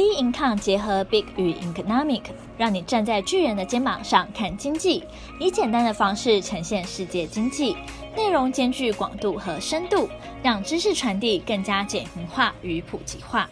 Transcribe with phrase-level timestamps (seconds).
[0.00, 2.22] B income 结合 Big 与 Economic，
[2.56, 5.04] 让你站在巨人的肩膀上看经济，
[5.38, 7.76] 以简单的方式呈现世界经济，
[8.16, 10.08] 内容兼具广度和深度，
[10.42, 13.50] 让知识传递更加简明化与普及化。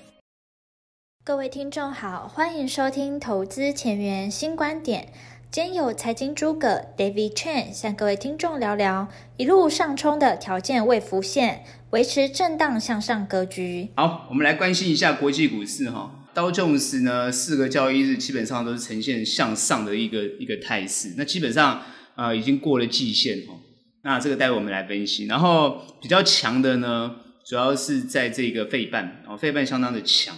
[1.22, 5.12] 各位听众好，欢迎收听投资前沿新观点。
[5.50, 9.06] 今天有财经诸葛 David Chen 向各位听众聊聊
[9.36, 13.90] 一路上冲的条件未浮现，维持震荡向上格局。
[13.96, 16.17] 好，我们来关心一下国际股市哈。
[16.38, 21.82] 道琼斯呢，四个交易日基本上都是呈现向上的一个一个态势，那基本上
[22.14, 23.58] 呃已经过了季线哦。
[24.04, 25.26] 那这个待会我们来分析。
[25.26, 30.36] 然后比较强的呢，主要是在这个费半哦，费半相当的强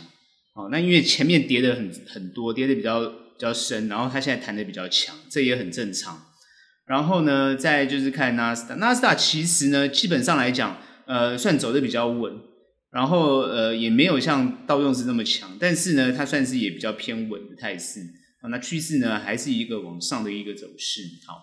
[0.55, 0.71] 哦。
[0.73, 6.19] 那因为前面跌的很很多，跌的比较比较深，然后它现在弹的比较强，这也很正常。
[6.87, 12.33] 然后呢，再就是看纳斯达，纳斯达其实呢，基本上来讲，呃，算走的比较稳。
[12.93, 18.01] 然后呃也没有像道琼斯那么强，但是呢，它算是也比较偏稳的态势
[18.43, 18.49] 啊。
[18.51, 21.03] 那趋势呢还是一个往上的一个走势。
[21.25, 21.37] 好，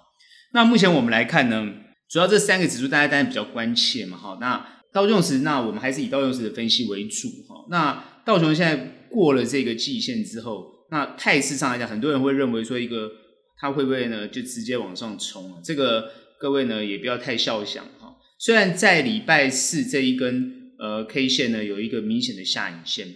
[0.52, 1.66] 那目前我们来看呢，
[2.09, 4.17] 主要这三个指数大家当然比较关切嘛。
[4.17, 7.30] 好，那道琼斯，那我们还是以道琼斯的分析为主。
[7.47, 13.09] 哈，那道琼现在过了这个季线之后，那态势上来讲，很多人会认为说一个
[13.58, 15.61] 它会不会呢就直接往上冲啊？
[15.64, 18.17] 这个各位呢也不要太笑想哈。
[18.38, 20.56] 虽然在礼拜四这一根。
[20.80, 23.08] 呃，K 线呢有一个明显的下影线，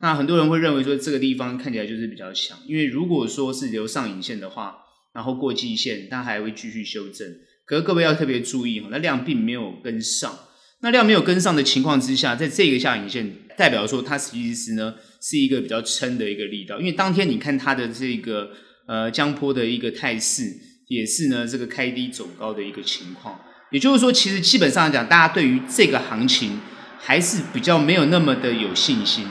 [0.00, 4.78] 那很多人会认为说这个地方看起来就是比较强，因为如果说是留上影线的话，
[5.12, 7.28] 然后过季线，它还会继续修正。
[7.66, 10.34] 可是各位要特别注意哈，那量并没有跟上，
[10.80, 18.50] 那量没有跟上的情况之下，在这个下影线代表说它其实呢是一个比较撑的一个力道，因为当天你看它的这个
[18.86, 20.50] 呃江坡的一个态势，
[20.88, 23.38] 也是呢这个开低走高的一个情况，
[23.70, 26.58] 也就是说，其实基本上来讲，大家对于这个行情。
[27.02, 29.26] 还是比较没有那么的有信心。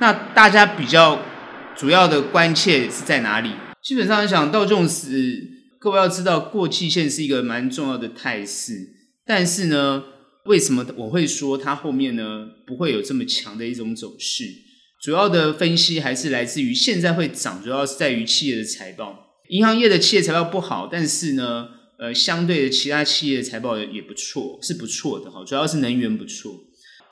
[0.00, 1.22] 那大家比较
[1.76, 3.52] 主要的关切是在哪里？
[3.80, 5.48] 基本上想到这种时，
[5.78, 8.74] 各位要知道过季线是一个蛮重要的态势。
[9.24, 10.02] 但是呢，
[10.46, 14.44] 为什么我会说它后面呢不会有这么强的一种走势？
[15.00, 19.20] 主要的分析还是来自于现在会涨，主要是在于企业的财报。
[19.50, 21.68] 银行业的企业财报不好，但是呢，
[21.98, 25.44] 呃，相对的其他企业的财报也不错，是不错的哈。
[25.44, 26.52] 主要是能源不错。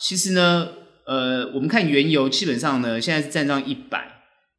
[0.03, 0.69] 其实呢，
[1.07, 4.09] 呃，我们看原油，基本上呢，现在是站上一百。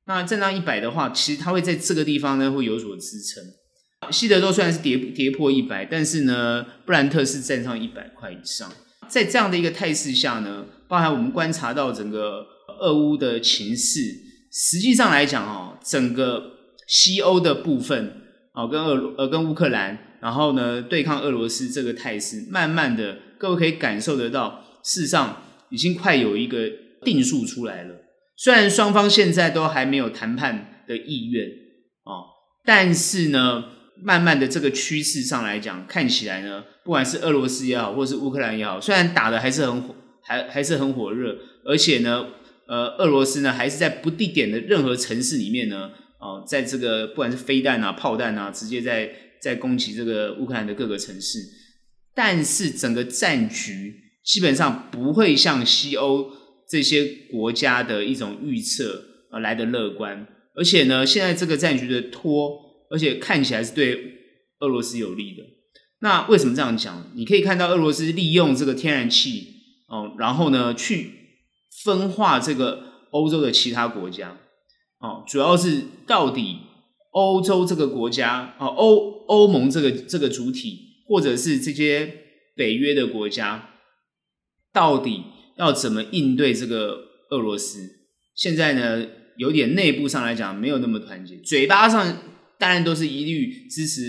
[0.08, 3.44] 那站上一百的话，其实它会在这个地方呢，会有所支撑。
[4.10, 8.72] 西德州虽然是跌跌破一百，但是呢，布兰特是站上一百块以上。
[9.10, 12.46] 在这样的一个态势下呢，包含我们观察到整个
[12.80, 14.00] 俄乌的情势，
[14.50, 16.52] 实际上来讲哦，整个
[16.88, 18.14] 西欧的部分
[18.54, 24.62] 哦，跟俄呃跟乌克兰，然后呢对抗俄罗斯这个态势，慢慢的各位可以感受得到。
[24.84, 26.70] 事实上，已经快有一个
[27.04, 27.96] 定数出来了。
[28.36, 31.48] 虽然双方现在都还没有谈判的意愿
[32.04, 32.26] 哦，
[32.66, 33.64] 但是呢，
[34.02, 42.26] 慢慢的这个趋势上来讲，看起来呢，不管是俄罗斯也好，或是乌克兰也好，虽然打得还是很火，还还是很火热，而且呢，
[42.68, 51.40] 呃，俄罗斯呢还是在不地点的任何城市里面呢，哦，在这个不管是飞弹啊、炮弹啊，直接在在攻击这个乌克兰的各个城市，
[52.16, 54.02] 但是整个战局。
[54.24, 56.32] 基本上不会像西欧
[56.70, 60.26] 这些国家的一种预测而来的乐观，
[60.56, 62.58] 而且呢，现在这个战局的拖，
[62.90, 64.14] 而且看起来是对
[64.60, 65.44] 俄罗斯有利的。
[66.00, 67.12] 那为什么这样讲？
[67.16, 69.48] 你可以看到俄罗斯利用这个天然气
[69.88, 71.12] 哦，然后呢去
[71.84, 74.38] 分化这个欧洲的其他国家
[75.00, 76.60] 哦，主要是到底
[77.12, 82.10] 欧洲这个国家哦，欧欧盟这个这个主体，或者是这些
[82.56, 83.72] 北约的国家。
[84.74, 85.24] 到底
[85.56, 86.98] 要怎么应对这个
[87.30, 87.80] 俄罗斯？
[88.36, 89.06] 现在呢，
[89.38, 92.18] 有点内部上来讲没有那么团结，嘴巴上
[92.58, 94.02] 当然都是一律支持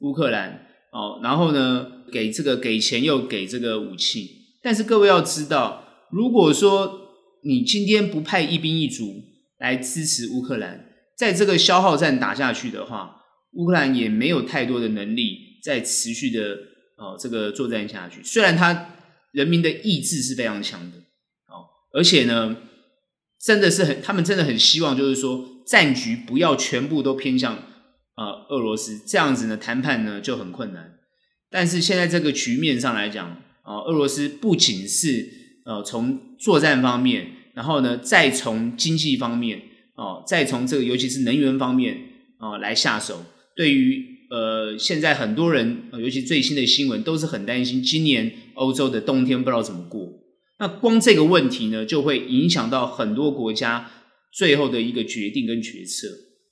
[0.00, 4.28] 乌克兰哦，然后呢，给这个给钱又给这个武器。
[4.62, 7.00] 但是各位要知道，如果说
[7.42, 9.22] 你今天不派一兵一卒
[9.58, 10.84] 来支持乌克兰，
[11.16, 13.22] 在这个消耗战打下去的话，
[13.54, 16.58] 乌克兰也没有太多的能力再持续的
[16.98, 18.22] 哦这个作战下去。
[18.22, 18.96] 虽然他。
[19.32, 20.98] 人民的意志是非常强的，
[21.46, 22.56] 哦，而且呢，
[23.40, 27.56] 真的是很，他们真的很希望，就是说战局不要全部都偏向
[28.16, 30.98] 呃俄罗斯，这样子呢谈判呢就很困难。
[31.48, 35.28] 但是现在这个局面上来讲，啊、俄罗斯不仅是
[35.64, 39.62] 呃从作战方面，然后呢再从经济方面，
[39.94, 41.96] 哦、再从这个尤其是能源方面
[42.38, 43.24] 啊、来下手，
[43.54, 44.09] 对于。
[44.30, 50.08] 呃，现在很多人，尤其最新的新闻，都是很担心今年欧洲的冬天不知道怎么过。
[50.60, 53.90] 那光这个问题呢，就会影响到很多国家
[54.32, 56.06] 最后的一个决定跟决策。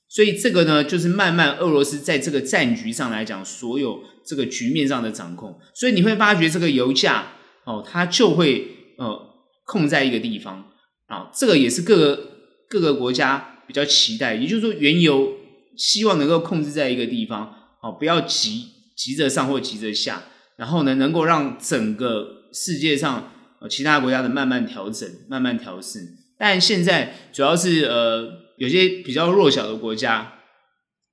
[0.09, 5.57] 所以这个呢，就是慢慢俄罗斯在这个战局上来讲，所有这个局面上的掌控。
[5.73, 7.33] 所以你会发觉这个油价
[7.65, 8.67] 哦，它就会
[8.97, 9.17] 呃
[9.65, 10.65] 控在一个地方
[11.05, 12.31] 啊，这个也是各个
[12.67, 15.37] 各个国家比较期待，也就是说原油
[15.77, 20.23] 希望能够控制在一个地方哦，不要急急着上或急着下，
[20.57, 25.99] 然后呢，能够让整个世界上呃其他国家的慢慢调整、慢慢调适。
[26.37, 28.47] 但现在主要是呃。
[28.59, 30.33] 有些比较弱小的国家，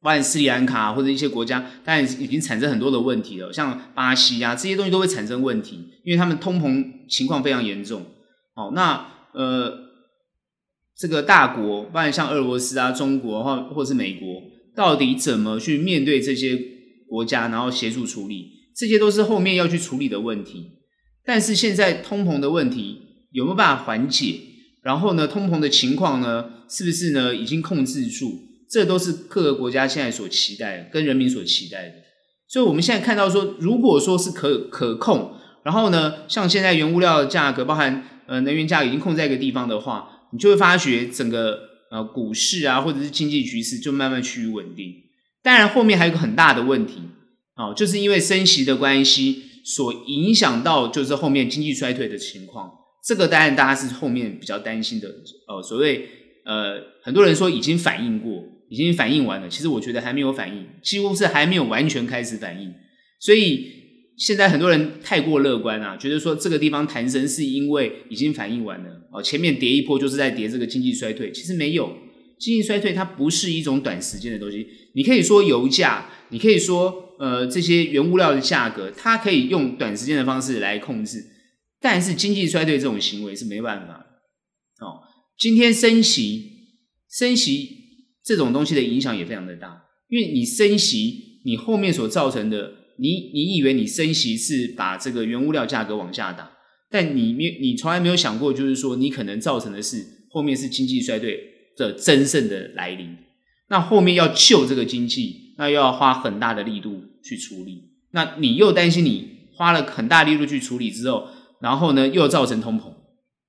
[0.02, 3.52] 包括斯里兰卡或者一些国家，当然已经产生很多的问题了。
[3.52, 8.04] 像巴西啊，这些东西都会产生问题，因为他们通膨情况非常严重。
[8.56, 9.72] 好，那呃，
[10.98, 14.42] 这个大国，包括像俄罗斯啊、中国或或是美国，
[14.76, 16.56] 到底怎么去面对这些
[17.08, 20.72] 国家，然后协助处理，这些都是后面要去处理的问题。
[21.24, 23.00] 但是现在通膨的问题
[23.32, 24.40] 有没有办法缓解？
[24.82, 26.50] 然后呢，通膨的情况呢？
[26.68, 27.34] 是不是呢？
[27.34, 31.94] 已经控制住，这都是各个国家现在所期待，跟人民所期待的。
[32.48, 35.32] 所以，我们现在看到说，如果说是可可控，
[35.64, 41.58] 然后呢，像现在原物料的价格，包含呃能源价格已经控在一个地方的话，你就会发觉整个
[41.96, 44.92] 呃股市啊，或者是经济局势就慢慢趋于稳定。
[45.42, 47.00] 当然，后面还有个很大的问题
[47.56, 52.70] 哦，就是因为升息的关系，所影响到就是后面经济衰退的情况。
[53.02, 55.08] 这个当然大家是后面比较担心的
[55.48, 56.10] 哦，所谓。
[56.48, 59.48] 呃，很多人说已经反应过，已经反应完了。
[59.48, 62.72] 其实我觉得还没有反应，几乎是还没有完全开始反应。
[63.18, 63.68] 所以
[64.16, 71.30] 现在很多人太过乐观啊，觉得说这个地方弹升是因为已经反应完了哦，前面跌一波就是在跌这个经济衰退。
[71.30, 71.94] 其实没有，
[72.38, 74.66] 经济衰退它不是一种短时间的东西。
[74.94, 81.22] 你可以说油价，你可以说呃这些原物料的价格，它可以用短时间的方式来控制，
[81.80, 83.94] 但是经济衰退这种行为是没办法
[84.80, 85.02] 哦。
[85.38, 86.52] 今天升息，
[87.10, 87.68] 升息
[88.24, 96.50] 这种东西的影响也非常的大，因为你升息，你后面所造成的，你你以为你升息是把这个原物料价格往下打，
[96.90, 101.38] 但你没你从来没有想过，就是说你可能造成的是后面是经济衰退
[101.76, 103.16] 的真正的来临，
[103.68, 111.28] 那后面要救这个经济，那又要花很大的力度去处理，那你又担心你花了很大力度去处理之后，
[111.60, 112.92] 然后呢又造成通膨。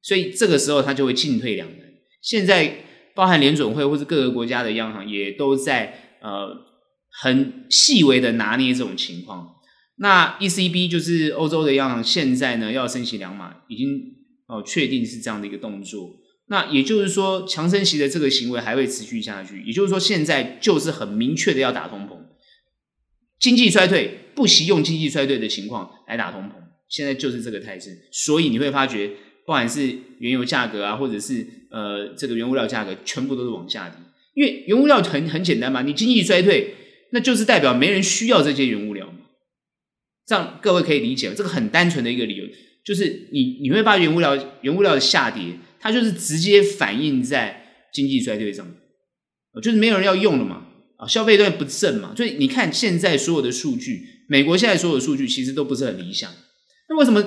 [0.02, 1.80] 所以这个时候，它就会进退两难。
[2.22, 2.78] 现在，
[3.14, 6.48] 包含联准会或是各个国家的央行，也都在呃
[7.22, 9.56] 很细微的拿捏这种情况。
[9.98, 13.88] 那 ECB 就是欧洲的央行，现在呢要升息两码，已经
[14.48, 16.12] 哦确定是这样的一个动作。
[16.50, 19.64] 那也就是说，强升息的这个行为还会持续下去。
[19.64, 22.18] 也就是说，现在就是很明确的要打通膨，
[23.40, 26.52] 经济衰退不惜用经济衰退的情况来打通膨，
[26.88, 28.08] 现在就是这个态势。
[28.12, 29.12] 所以你会发觉。
[29.48, 33.98] 不管是原油价格啊，或者是呃这个原物料价格，全部都是往下跌。
[34.34, 36.76] 因为原物料很很简单嘛，你经济衰退，
[37.12, 39.20] 那就是代表没人需要这些原物料嘛。
[40.26, 42.46] 这样各位可以理解，这个很单纯的一个理由，
[42.86, 48.68] 就是你你会发现原物料原物料的下跌，它就是直接反映在经济衰退上，
[49.64, 50.68] 就是没有人要用了嘛，
[50.98, 52.14] 啊消费端不振嘛。
[52.16, 56.30] 所以你看现在所有的数据，美国现在所有的数据其实都不是很理想。
[56.90, 57.24] 那为什么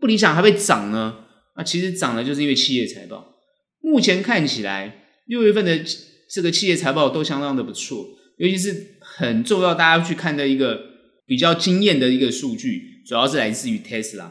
[0.00, 1.24] 不理想还会涨呢？
[1.56, 3.36] 那其实涨了，就是因为企业财报。
[3.80, 5.80] 目前看起来，六月份的
[6.28, 8.06] 这个企业财报都相当的不错，
[8.38, 10.80] 尤其是很重要，大家去看的一个
[11.26, 14.30] 比较惊艳的一个数据，主要是来自于 Tesla。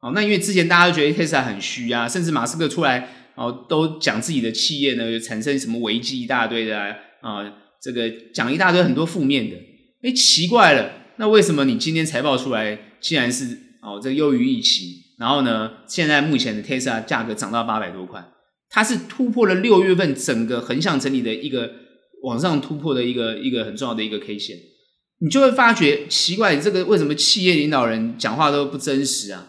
[0.00, 9.56] 哦，那因为之前大家都觉得 Tesla 很虚啊，甚至马斯克出来哦，都讲自己的企业呢产生什么危机一大堆的啊，啊这个讲一大堆很多负面的。
[10.02, 15.02] 哎，奇怪了，那为什么你今天财报出来，竟然是哦这优于预期？
[15.18, 18.22] 然后呢，现在目前的 Tesla 价格涨到八百多块，
[18.68, 21.70] 它是突破了六月份整个横向整理的一个
[22.24, 24.56] 往上突破的一个一个很重要的一个 K 线，
[25.20, 29.48] 你就会发觉奇怪，这个为什么企业领导人讲话都不真实啊？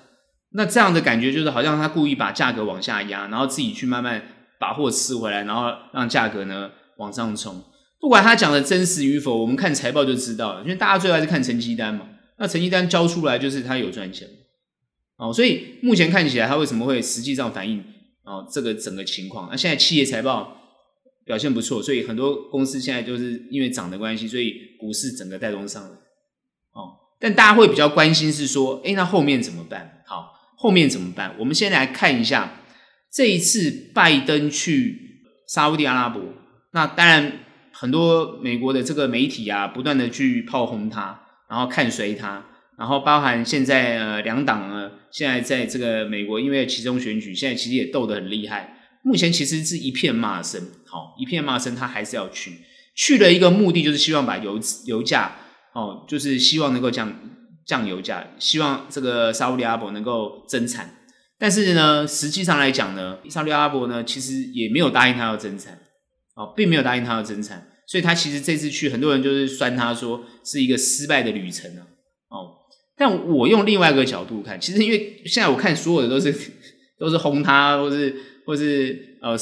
[0.52, 4.22] 那这样的感觉就是好像他故意把价格往下压，然后自己去慢慢
[4.60, 7.64] 把货吃回来，然后让价格呢往上冲。
[8.00, 12.08] 不管他讲的真实与否，我们看财报就知道了，因为大家最后还是看成绩单嘛。
[12.38, 14.28] 那成绩单交出来就是他有赚钱。
[15.18, 17.84] 哦，所以目前看起来，他为什么会实际上反映
[18.24, 19.48] 哦这个整个情况？
[19.50, 20.55] 那现在企业财报
[21.26, 25.90] 表现不错，所以很多公司现在就是因为涨的关系，所以股市整个带动上来。
[25.90, 30.04] 哦，但大家会比较关心是说，诶，那后面怎么办？
[30.06, 31.36] 好，后面怎么办？
[31.40, 32.62] 我们先来看一下
[33.12, 36.22] 这一次拜登去沙乌地阿拉伯，
[36.74, 37.40] 那当然
[37.72, 42.46] 很多美国的这个媒体啊，不断的去炮轰他，然后看衰他。
[42.78, 48.78] 然后包含现在呃两党呢，现在在这个美国因为其中选举，现在其实也斗得很厉害。
[49.02, 50.62] 目前其实是一片骂声，
[50.96, 52.54] 好，一片骂声，他还是要去，
[52.96, 55.36] 去了一个目的就是希望把油油价，
[55.74, 57.14] 哦，就是希望能够降
[57.66, 60.96] 降油价，希望这个沙乌地阿伯能够增产。
[61.38, 65.78] 但是呢，实际上来讲呢，沙乌地阿伯呢，其实也没有答应他要增产，
[66.34, 71.84] 哦，并没有答应他要增产，所以他其实这次去，很多人就是酸他说是一个失败的旅程啊，
[72.30, 72.56] 哦，
[72.96, 76.34] 但我用另外一个角度看，其实因为现在我看所有的都是
[76.98, 79.38] 都是轰他，或是或是呃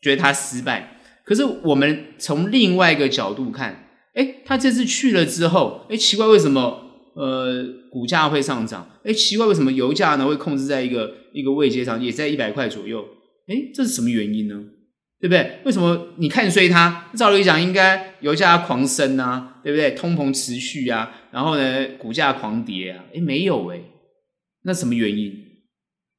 [0.00, 6.86] 觉得他失败，可是我们从另外一个角度看，诶，他这次去了之后，诶，奇怪为什么？
[7.16, 13.04] 呃，股价会上涨，哎，奇怪，为什么油价呢会控制在一个一个位阶上，也在一百块左右？
[13.48, 14.54] 哎，这是什么原因呢？
[15.20, 15.58] 对不对？
[15.64, 17.10] 为什么你看衰它？
[17.14, 19.90] 照理讲，应该油价狂升啊，对不对？
[19.90, 23.04] 通膨持续啊，然后呢，股价狂跌啊？
[23.12, 23.80] 哎，没有哎，
[24.62, 25.32] 那什么原因？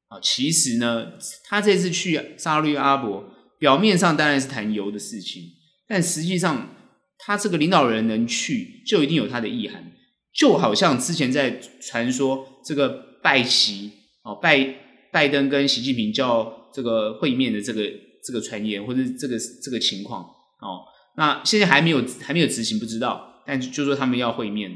[0.08, 1.14] 啊，其实呢，
[1.48, 3.31] 他这次去沙乌地阿伯，
[3.62, 5.40] 表面上当然是谈油的事情，
[5.86, 6.68] 但实际上，
[7.16, 9.92] 他这个领导人能去，就一定有他的意涵。
[10.34, 12.88] 就好像之前在传说这个
[13.22, 13.92] 拜习
[14.24, 14.74] 哦，拜
[15.12, 17.84] 拜登跟习近平叫这个会面的这个
[18.24, 20.82] 这个传言，或者这个这个情况哦，
[21.16, 24.72] 那现在还没有还没有执行，不知道，但就说他们要会面。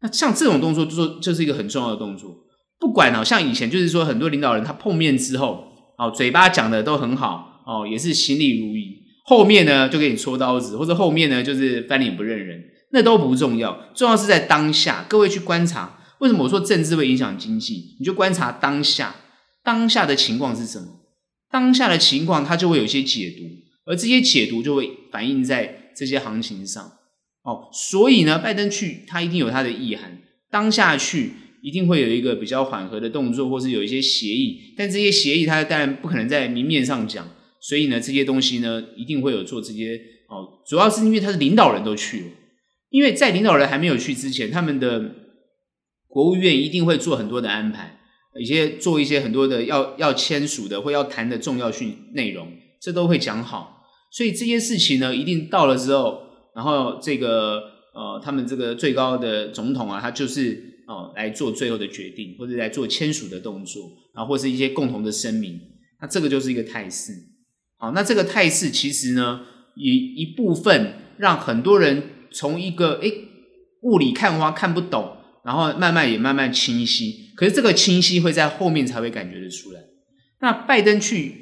[0.00, 2.34] 那像这种动作，就说这是一个很重要的动作。
[2.80, 5.66] 不管哦，像以前就是说很多领导人他碰面之后
[5.98, 12.62] 哦，嘴巴讲的都很好哦，也是心里如意，后面呢就给你戳刀子，或者后面呢就是翻脸不认人。
[12.92, 15.04] 那都不重要，重要是在当下。
[15.08, 17.96] 各位去观察，为什么我说政治会影响经济？
[17.98, 19.16] 你就观察当下，
[19.64, 20.86] 当下的情况是什么？
[21.50, 26.84] 当下的情况，它就会有一些解读，而这些解读就会反映在这些行情上。
[27.42, 30.20] 哦，所以呢，拜登去，他一定有他的意涵。
[30.52, 34.72] 当下去，一定会有一个比较缓和的动作，或是有一些协议。
[34.76, 37.28] 但这些协议，他当然不可能在明面上讲。
[37.66, 39.98] 所以呢，这些东西呢，一定会有做这些。
[40.28, 42.26] 哦，主要是因为他的领导人都去了。
[42.90, 45.14] 因为在领导人还没有去之前，他们的
[46.06, 47.98] 国务院一定会做很多的安排，
[48.38, 52.48] 一些做一些很多的要要签署的或要谈的重要讯内容，
[52.80, 53.86] 这都会讲好。
[54.12, 56.20] 所以这些事情呢，一定到了之后，
[56.54, 57.62] 然后这个
[57.94, 65.58] 呃，他们这个最高的总统啊，他就是哦、来做最后的决定，或者来做签署的动作，啊，或是一些共同的声明。
[66.00, 67.12] 那这个就是一个态势。
[67.78, 69.40] 好，那这个态势其实呢，
[69.76, 72.10] 一一部分让很多人。
[72.36, 73.28] 从一个诶
[73.82, 77.30] 雾里看花看不懂，然后慢慢也慢慢清晰。
[77.36, 79.80] 可是这个清晰会在后面才会感觉得出来。
[80.40, 81.32] 那拜登去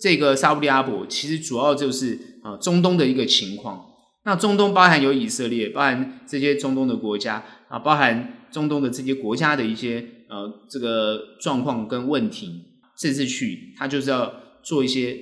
[0.00, 3.84] 这个沙乌地阿拉伯，其实主要就是啊中东的一个情况。
[4.24, 9.96] 那中东包含有以色列，包含这些中东的国家啊，包含中东的这些国家的一些
[10.28, 12.52] 呃这个状况跟问题。
[12.96, 14.32] 这次去他就是要
[14.62, 15.18] 做一些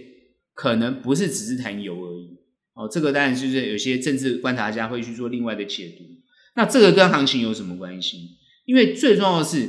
[0.54, 2.38] 可能不是只是谈油而已。
[2.74, 6.04] 哦，这个当然就是有些政治观察家会去做另外的解读。
[6.54, 8.18] 那这个跟行情有什么关系？
[8.64, 9.68] 因为最重要的是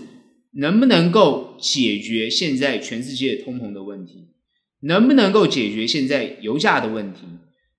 [0.53, 4.27] 能不能够解决现在全世界通膨的问题，
[4.81, 7.21] 能不能够解决现在油价的问题，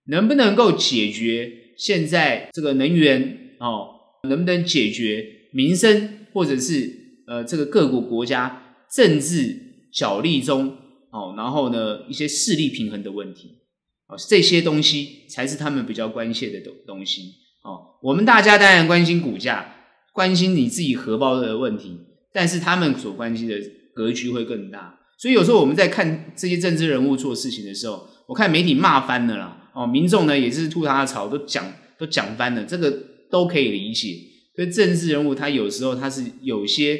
[0.07, 3.89] 能不能够解决现在这个能源哦，
[4.29, 6.93] 能不能解决民生或者是
[7.27, 9.57] 呃这个各国国家政治
[9.93, 10.77] 角力中
[11.15, 13.61] 哦，然后呢一些势力平衡的问题。
[14.09, 17.23] 哦，这些东西才是他们比较关切的东东西。
[17.63, 19.77] 哦，我们大家当然关心股价，
[20.13, 21.97] 关心你自己荷包的问题，
[22.33, 23.55] 但是他们所关心的
[23.95, 24.99] 格局会更大。
[25.17, 29.71] 所以有时候我们在看这些政治人物做事情的时候，我看媒体骂翻了啦。
[29.73, 32.91] 哦，民众呢也是吐他的槽，都讲都讲翻了，这个
[33.31, 34.19] 都可以理解。
[34.55, 36.97] 所以政治人物他有时候他是有些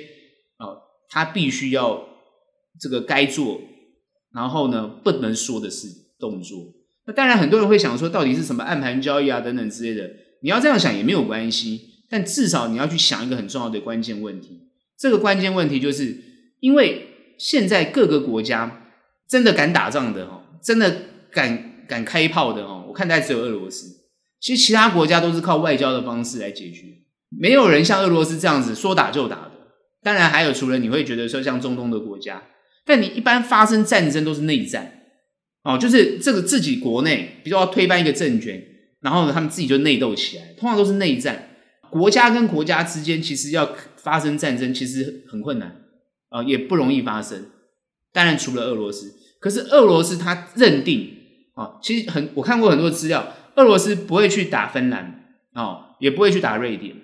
[0.59, 0.79] 哦，
[1.11, 2.09] 他必须要
[2.81, 3.61] 这个该做，
[4.35, 5.87] 然后呢不能说的是
[6.19, 6.59] 动作。
[7.07, 10.11] 那当然，很多人会想说，到底是什么暗盘交易啊等等之类的。
[10.43, 14.69] 你要这样想也没有关系，但至少你要去想一个很重要的关键问题。
[14.99, 16.17] 这个关键问题就是，
[16.61, 18.89] 因为现在各个国家
[19.29, 20.97] 真的敢打仗的哦，真的
[21.31, 24.05] 敢敢开炮的哦，我看大概只有俄罗斯。
[24.41, 26.85] 其实其他国家都是靠外交的方式来解决，
[27.31, 29.53] 没有人像俄罗斯这样子说打就打的。
[30.03, 32.43] 当然还有，除了你会觉得说像中东的国家，
[32.85, 35.01] 但你一般发生战争都是内战。
[35.63, 38.63] 哦，就是这个自己国内，比如说要推翻一个政权，
[39.01, 41.49] 然后呢，他们自己就内斗起来，通常都是内战。
[41.91, 45.77] 国家跟国家之间其实要发生战争，其实很困难
[46.29, 47.47] 啊，也不容易发生。
[48.13, 51.17] 当然，除了俄罗斯，可是俄罗斯他认定
[51.55, 55.25] 啊，其实很，我看过很多资料，俄罗斯不会去打芬兰
[55.55, 56.95] 啊，也不会去打瑞典，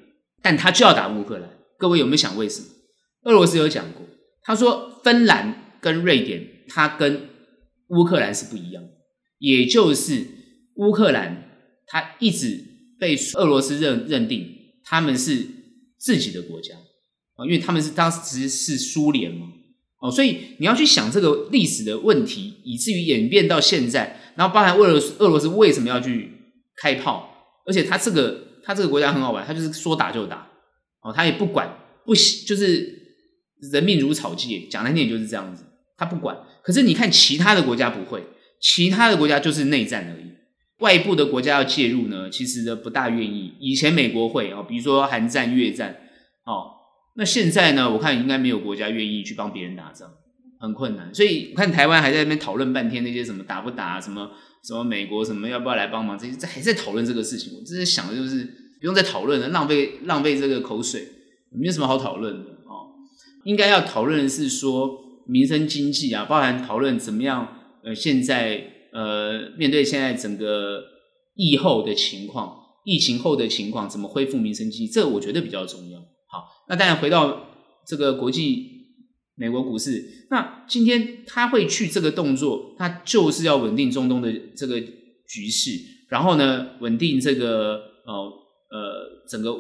[0.43, 1.49] 但他就要打乌克兰。
[1.79, 2.67] 各位有没有想为什么？
[3.23, 4.07] 俄罗斯有讲过，
[4.43, 7.29] 他说芬兰跟瑞典，它跟
[7.89, 8.91] 乌克兰是不一样的，
[9.39, 10.27] 也就是
[10.77, 11.51] 乌克兰
[11.87, 12.65] 他一直
[12.99, 14.47] 被俄罗斯认认定
[14.85, 15.47] 他们是
[15.99, 16.75] 自己的国家
[17.35, 19.47] 啊，因为他们是当时是苏联嘛，
[20.01, 26.31] 哦，所以你要去想这个历史的问题，以至于演变到现在，然后包含俄罗斯俄罗斯为什么要去
[26.77, 27.29] 开炮，
[27.67, 30.49] 而且他这个他这个国家很好玩，他就是说打就打，
[31.03, 32.99] 哦，他也不管不就是
[33.73, 35.65] 人命如草芥，讲难听点就是这样子。
[36.01, 38.25] 他不管，可是你看其他的国家不会，
[38.59, 40.31] 其他的国家就是内战而已。
[40.79, 43.53] 外部的国家要介入呢，其实呢不大愿意。
[43.61, 45.95] 以前美国会哦，比如说韩战、越战
[46.47, 46.73] 哦，
[47.17, 50.11] 那现在呢，我看应该没有国家愿意去帮别人打仗，
[50.59, 51.15] 很困难。
[51.15, 54.31] 所以我看台湾还在那边讨论半天那些什么打不打，什么
[54.67, 57.53] 什么美国什么要不要来帮忙，这些还在讨论这个事情。
[57.59, 58.43] 我真的想的就是
[58.81, 61.07] 不用再讨论了，浪费浪费这个口水，
[61.53, 62.89] 没有什么好讨论的哦。
[63.45, 65.10] 应该要讨论的是说。
[65.27, 70.83] 民生经济啊，包含讨论怎么样，呃，现在呃，面对现在整个
[71.35, 75.99] 疫后的情况，疫情后的情况，怎么恢复民生经济，这个我觉得比较重要。
[76.01, 77.49] 好，那当然回到
[77.87, 78.67] 这个国际
[79.37, 85.71] 美国股市，那今天他会去这个动作，他就是要稳定中东的这个局势，
[86.09, 88.15] 然后呢，稳定这个呃
[88.71, 89.57] 呃整个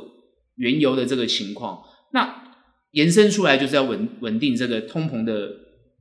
[0.57, 2.50] 原油的这个情况，那。
[2.92, 5.49] 延伸出来就是要稳稳定这个通膨的，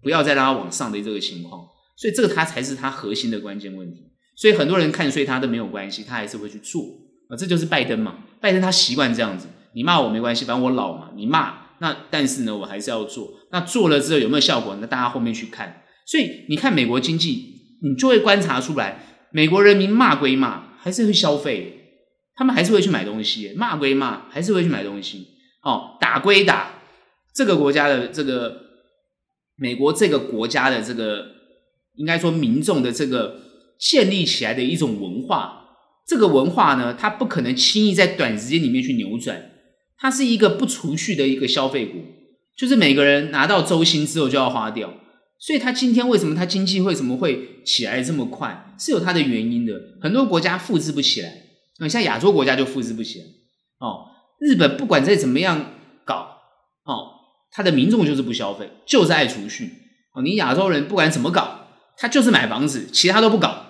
[0.01, 1.67] 不要再让它往上的这个情况，
[1.97, 4.03] 所以这个它才是它核心的关键问题。
[4.35, 6.81] 所以很多人看衰它都没有关系，他还是会去做
[7.29, 8.19] 啊，这就是拜登嘛。
[8.39, 13.33] 拜登他习惯这样子，你骂我没关系，反正我老嘛，你骂那但是呢，我还是要做。
[13.51, 14.77] 那做了之后有没有效果？
[14.79, 15.83] 那大家后面去看。
[16.05, 17.53] 所以你看美国经济，
[17.83, 21.99] 你就会观察出来，美国人民骂归骂，还是会消费，
[22.35, 25.27] 他们还是会去买东西，骂归骂，还是会去买东西。
[25.63, 26.78] 哦，打归打。
[27.33, 28.61] 这个国家的这个
[29.55, 31.25] 美国这个国家的这个
[31.95, 33.39] 应该说民众的这个
[33.79, 35.65] 建立起来的一种文化，
[36.07, 39.51] 这个文化呢，它不可能轻易在短时间里面去扭转，
[39.97, 42.01] 它是一个不储蓄的一个消费国，
[42.57, 44.93] 就是每个人拿到周薪之后就要花掉，
[45.37, 49.73] 所以它今天为什么它经济为什么会起来这么快，是有它的原因的。
[50.01, 53.25] 很多国家复制不起来，像亚洲国家就复制不起来
[53.79, 54.07] 哦。
[54.39, 55.73] 日本不管再怎么样
[56.05, 56.38] 搞。
[57.51, 59.71] 他的民众就是不消费，就是爱储蓄
[60.13, 60.21] 哦。
[60.21, 63.65] 你亚洲人不管怎么搞，他就是买房子，其他都不搞，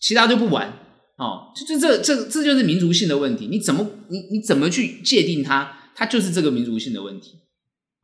[0.00, 0.72] 其他就不玩
[1.16, 1.52] 哦。
[1.54, 3.46] 就就这这这就是民族性的问题。
[3.46, 5.76] 你怎么你你怎么去界定它？
[5.94, 7.34] 它就是这个民族性的问题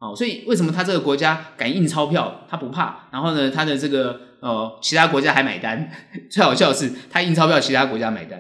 [0.01, 0.15] 哦。
[0.15, 3.09] 所以为什么他这个国家敢印钞票，他不怕？
[3.11, 5.91] 然后呢，他的这个呃其他国家还买单。
[6.31, 8.39] 最好笑的是，他印钞票，其他国家买单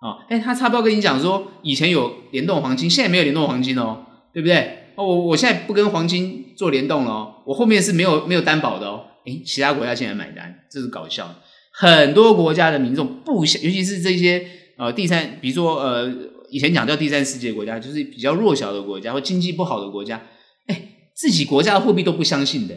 [0.00, 0.18] 哦。
[0.28, 4.78] 哎，他差不多跟你讲说，以前有联动黄金，现在没有联动黄金哦，对不对？
[5.06, 9.06] 我我现在不跟黄金做联动了哦，我后面是没有没有担保的哦。
[9.26, 11.34] 诶，其他国家现在买单，这是搞笑。
[11.72, 14.44] 很多国家的民众不想，尤其是这些
[14.76, 16.12] 呃第三，比如说呃
[16.50, 20.20] 以前讲叫第三世界国家，就是比较弱小的国家或经济不好的国家，
[20.66, 22.74] 诶，自己国家的货币都不相信的。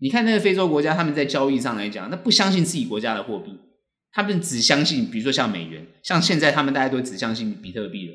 [0.00, 3.50] 你看那个非洲国家，他们在交易上来讲，那不相信自己国家的货币，
[4.12, 8.14] 他们只相信，比如说像美元，像现在他们大家都只相信比特币了。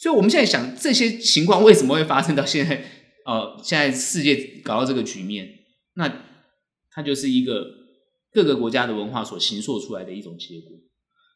[0.00, 2.82] 所以我们现在想这些情况为什么会发生到现在？
[3.26, 4.34] 呃，现在世界
[4.64, 5.46] 搞到这个局面，
[5.94, 6.10] 那
[6.90, 7.66] 它就是一个
[8.32, 10.70] 各个国家的文化所形塑出来的一种结果。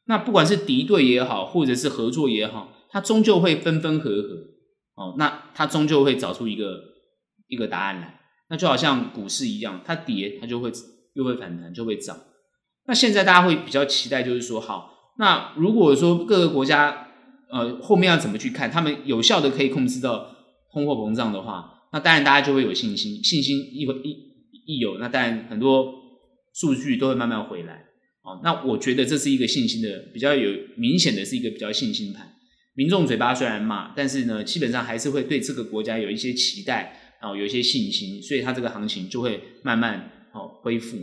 [0.06, 4.28] 那不管是敌对也好，或者是合作也好，它终究会分分合合。
[4.94, 6.80] 哦，那它终究会找出一个
[7.48, 8.20] 一个答案来。
[8.48, 10.72] 那就好像股市一样，它跌它就会
[11.12, 12.18] 又会反弹，就会涨。
[12.86, 17.03] 那现在大家会比较期待，就是说，好，那如果说各个国家。
[17.54, 18.68] 呃，后面要怎么去看？
[18.68, 20.26] 他们有效的可以控制到
[20.72, 24.10] 通货膨胀的话，那当然大家就会有信心，信心一一
[24.66, 25.94] 一有，那当然很多
[26.52, 27.84] 数据都会慢慢回来。
[28.24, 32.28] 哦，那我觉得这是一个信心的比较有明显的是一个比较信心盘。
[32.74, 40.98] 民众嘴巴虽然骂，但是呢，基本上还是会对这个国家有一些期待，然后有一些信心，所以它这个行情就会慢慢哦恢复。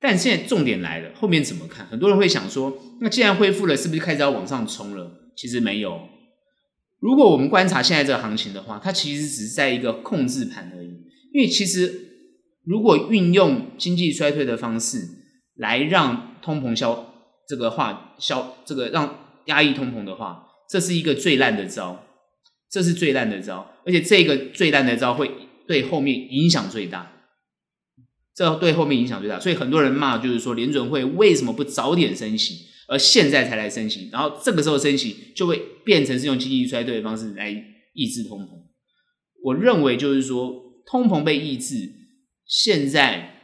[0.00, 1.86] 但现在重点来了，后面怎么看？
[1.86, 5.21] 很多人会想说，那既然恢复了，是不是开始要往上冲了？
[5.36, 6.08] 其实没有。
[7.00, 10.88] 如果我们观察现在这个行情的话，它其实只是在一个控制盘而已。
[11.32, 11.92] 因为其实
[12.64, 15.08] 如果运用经济衰退的方式
[15.56, 17.14] 来让通膨消
[17.48, 22.04] 这个话消这个让压抑通膨的话，这是一个最烂的招，
[22.70, 25.30] 这是最烂的招，而且这个最烂的招会
[25.66, 27.10] 对后面影响最大。
[28.34, 32.66] 这对后面影响最大，所以很多人骂就是说联准会为什么不早点升息？
[32.92, 37.50] 而现在才来升息，然后这个时候升息就会变成是用经济衰退的方式来
[37.94, 38.48] 抑制通膨。
[39.42, 40.52] 我认为就是说，
[40.84, 41.90] 通膨被抑制，
[42.46, 43.40] 现在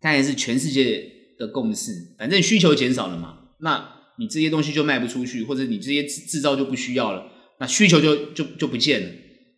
[0.00, 1.06] 当然是全世界
[1.38, 9.08] 的共识，反正需求减少了嘛，那你这些东西就卖不出去，或者你这些制制造就不需要了，那需求就就就不见了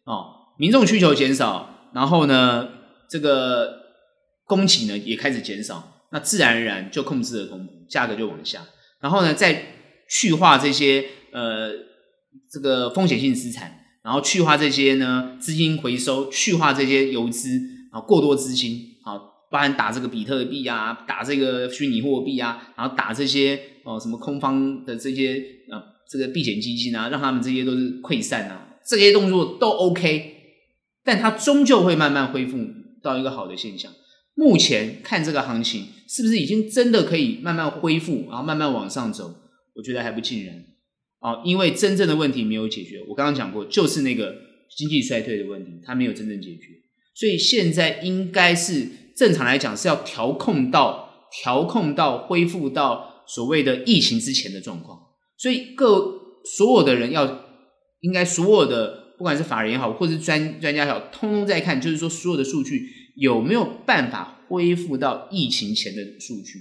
[0.07, 0.27] 哦。
[0.59, 2.69] 民众需求减少，然后呢，
[3.09, 3.81] 这个
[4.45, 8.67] 供给呢也开始减少，那自然而然就控制了通膨，价格就往下，
[9.01, 9.75] 然后呢再
[10.09, 11.73] 去化这些呃
[12.51, 13.77] 这个风险性资产。
[14.03, 17.61] 然后去化这些呢，资金回收，去化这些游资
[17.93, 19.13] 啊，过多资金啊，
[19.51, 25.35] 包含打这个比特币啊，打这个虚拟货币啊，然后打这些哦、什么空方的这些
[25.71, 30.35] 啊，这个避险基金啊，让他们这些都是溃散啊，这些动作都 OK，
[31.05, 32.57] 但它终究会慢慢恢复
[33.03, 33.93] 到一个好的现象。
[34.35, 39.33] 目前看这个行情是不是已经真的可以慢慢恢复，然后慢慢往上走？
[39.77, 40.57] 我觉得还不尽然。
[41.21, 44.35] 哦，因为真正的问题没有解决，我刚刚讲过，就是那个
[44.77, 46.67] 经济衰退的问题，它没有真正解决，
[47.15, 54.99] 所以现在应该是正常来讲是要调控到调控到恢复到所谓的疫情之前的状况，
[55.37, 56.13] 所以各
[56.57, 57.45] 所有的人要
[58.01, 62.89] 应该所有的不管是法人也好，或是专专家也好，通通在看，就是说所有的数据
[63.21, 66.59] 有没有办法恢复到疫情前的数据。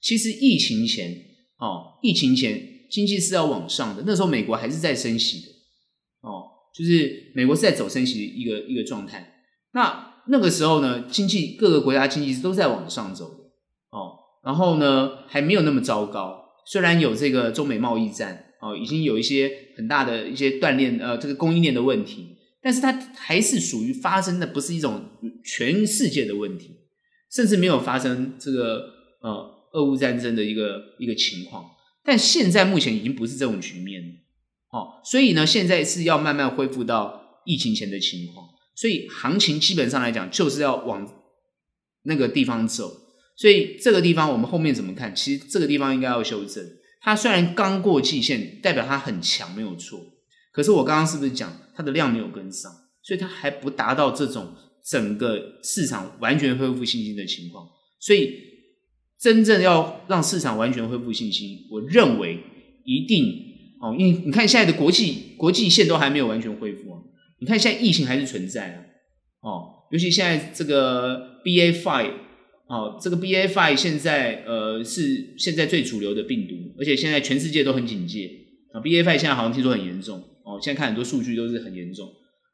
[0.00, 1.10] 其实疫情前
[1.58, 2.74] 哦，疫情前。
[2.88, 5.48] 经济是要往上的，那时候美国还是在升息的，
[6.20, 9.42] 哦，就是美国是在走升息的一个一个状态。
[9.72, 13.42] 那那个时候呢，经济各个国家经济都在往上走的，
[13.90, 16.44] 哦，然后呢还没有那么糟糕。
[16.64, 22.35] 虽然有这个中美贸易战，哦，已经有一些很大的一些锻炼，呃，这个供应链的问题，
[22.66, 25.08] 但是它还是属于发生的不是一种
[25.44, 26.80] 全世界的问题，
[27.30, 28.80] 甚至没有发生这个
[29.20, 31.64] 呃俄乌战争的一个一个情况。
[32.02, 34.08] 但现在目前已经不是这种局面了，
[34.72, 41.08] 哦，所以呢，现在是要慢慢恢复到疫情前的情况，所以行情基本上来讲就是要往
[42.02, 42.90] 那个地方走，
[43.36, 45.14] 所以这个地方我们后面怎么看？
[45.14, 46.64] 其实这个地方应该要修正。
[47.00, 50.00] 它虽然刚过季线，代表它很强，没有错。
[50.50, 57.68] 可是我刚刚是不是讲它的量没有跟上，所以它还不达到这种整个市场完全恢复信心的情况，
[58.00, 58.46] 所以。
[59.18, 62.38] 真正要让市场完全恢复信心，我认为
[62.84, 63.24] 一定
[63.80, 67.00] 哦，因为你看现在的国际国际线都还没有完全恢复啊。
[67.40, 68.82] 你看现在疫情还是存在啊，
[69.40, 72.12] 哦，尤其现在这个 BA five
[72.68, 78.30] 哦，这个 BA five 现在呃是现在最主流的病毒，而且现在全世界都很警戒
[78.74, 78.82] 啊。
[78.82, 82.08] BA five 现在好像听说很严重哦，现在看很多数据都是很严重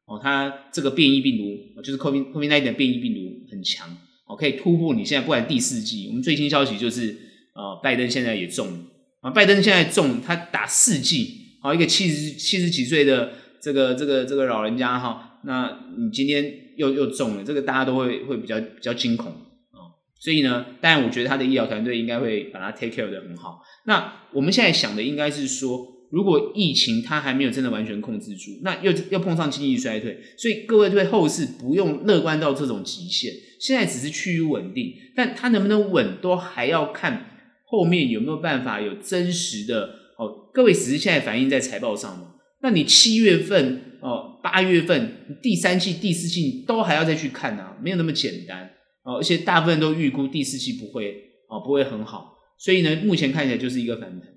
[0.07, 3.89] 哦，它这个变异病毒就是 COVID COVID nineteen 变异病毒很强。
[4.25, 7.15] 哦可以突破你现在不管第四剂，我们最新消息就是，
[7.55, 8.79] 呃，拜登现在也中了
[9.21, 19.31] 啊，拜登现在中，他打四剂，哦，一个七十七十几岁的这个这个这个老人家哈，那你今天又又中了，这个大家都会会比较比较惊恐
[19.73, 23.61] 啊，所以呢，当然我觉得他的医疗团队应该会把它 take care 的很好。
[23.85, 33.33] 那我们现在想的应该是说，如果疫情它还没有真的完全控制住，那又又碰上经济衰退，所以各位对后市不用乐观到这种极限。
[33.59, 37.31] 现在只是趋于稳定，但它能不能稳，都还要看
[37.65, 39.87] 后面有没有办法有真实的
[40.19, 40.51] 哦。
[40.53, 42.35] 各位只是现在反映在财报上嘛？
[42.61, 48.71] 那你七月份哦，八月份第三季、第四季都还要再去看啊，没有那么简单
[49.05, 49.17] 哦。
[49.17, 51.15] 而且大部分都预估第四季不会
[51.49, 54.29] 哦，不会很好，所以呢，目前看起来就是一个反弹。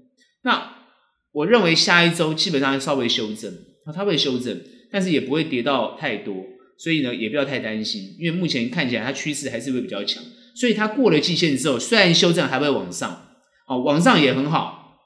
[0.44, 0.75] 那
[1.36, 3.54] 我认为下一周基本上稍微修正，
[3.94, 4.58] 它会修正，
[4.90, 6.34] 但是也不会跌到太多。
[6.78, 10.24] 所以呢，也不要太担心，因为目前看起来它趋势还是会比较强。
[10.56, 13.28] 所以它过了季线之后，虽然修正还会往上，
[13.68, 14.98] 哦，往上也很好，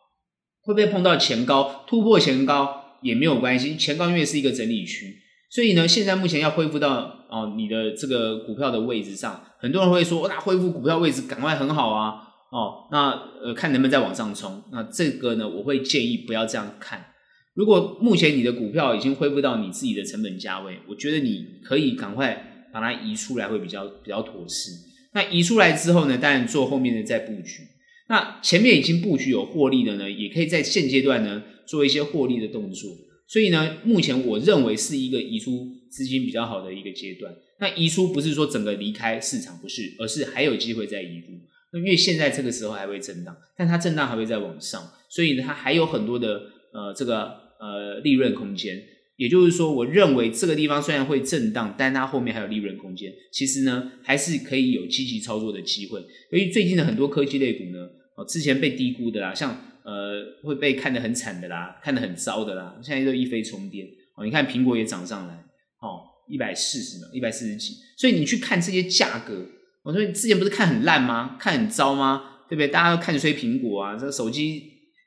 [0.61, 3.75] 会不会碰到前高突破前高也没有关系。
[3.75, 5.17] 前高因为是一个整理区，
[5.49, 13.11] 所以呢，现在目前要恢复到哦你的这个股票的位置上，很多人会说，那恢复股票位置赶快很好啊，哦，那
[13.43, 14.63] 呃看能不能再往上冲。
[14.71, 17.05] 那这个呢，我会建议不要这样看。
[17.53, 24.71] 如果目前你的股票已经恢复到你自己的成本价位，我觉得你可以赶快把它移出来，会比较比较妥适。
[25.13, 27.63] 那移出来之后呢，当然做后面的再布局。
[28.07, 32.89] 那前面已经布局有获利的呢，也可以在现阶段呢做一些获利的动作。
[33.27, 37.31] 所以呢，目前我认为是一个移出资金比较好的一个阶段。
[37.59, 41.37] 那移出不是说整个离开市场，不是，而是还有机会再移入。
[41.71, 46.41] 那因为现在这个时候还会震荡，但它震荡还会再往上，所以呢，它还有很多的
[46.73, 47.49] 呃这个。
[47.59, 48.81] 呃，利润空间，
[49.17, 53.11] 也就是说，我认为这个地方虽然会震荡，但它后面还有利润空间。
[53.33, 55.99] 其实呢，还是可以有积极操作的机会。
[56.31, 57.79] 由于最近的很多科技类股呢，
[58.15, 59.51] 哦，之前被低估的啦，像
[59.83, 63.85] 呃会被看得很惨的啦，看得很糟的啦，现在都一飞冲天。
[64.15, 65.33] 哦，你看苹果也涨上来，
[65.81, 67.73] 哦，一百四十呢，一百四十几。
[67.97, 69.45] 所以你去看这些价格，
[69.83, 71.37] 我说你之前不是看很烂吗？
[71.39, 72.41] 看很糟吗？
[72.49, 72.67] 对不对？
[72.67, 74.61] 大家都看衰苹果啊，这手机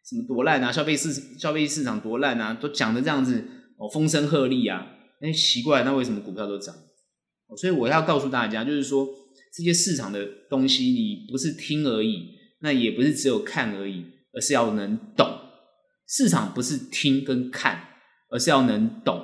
[0.09, 3.45] 什么多烂啊，消费市消费市场多烂啊，都讲的这样子
[3.79, 4.87] 哦，风声鹤唳啊，
[5.21, 6.75] 哎，奇怪，那为什么股票都涨？
[7.61, 9.07] 所以我要告诉大家，就是说
[9.55, 12.31] 这些市场的东西，你不是听而已，
[12.61, 15.29] 那也不是只有看而已，而是要能懂。
[16.09, 17.89] 市场不是听跟看，
[18.31, 19.23] 而是要能懂。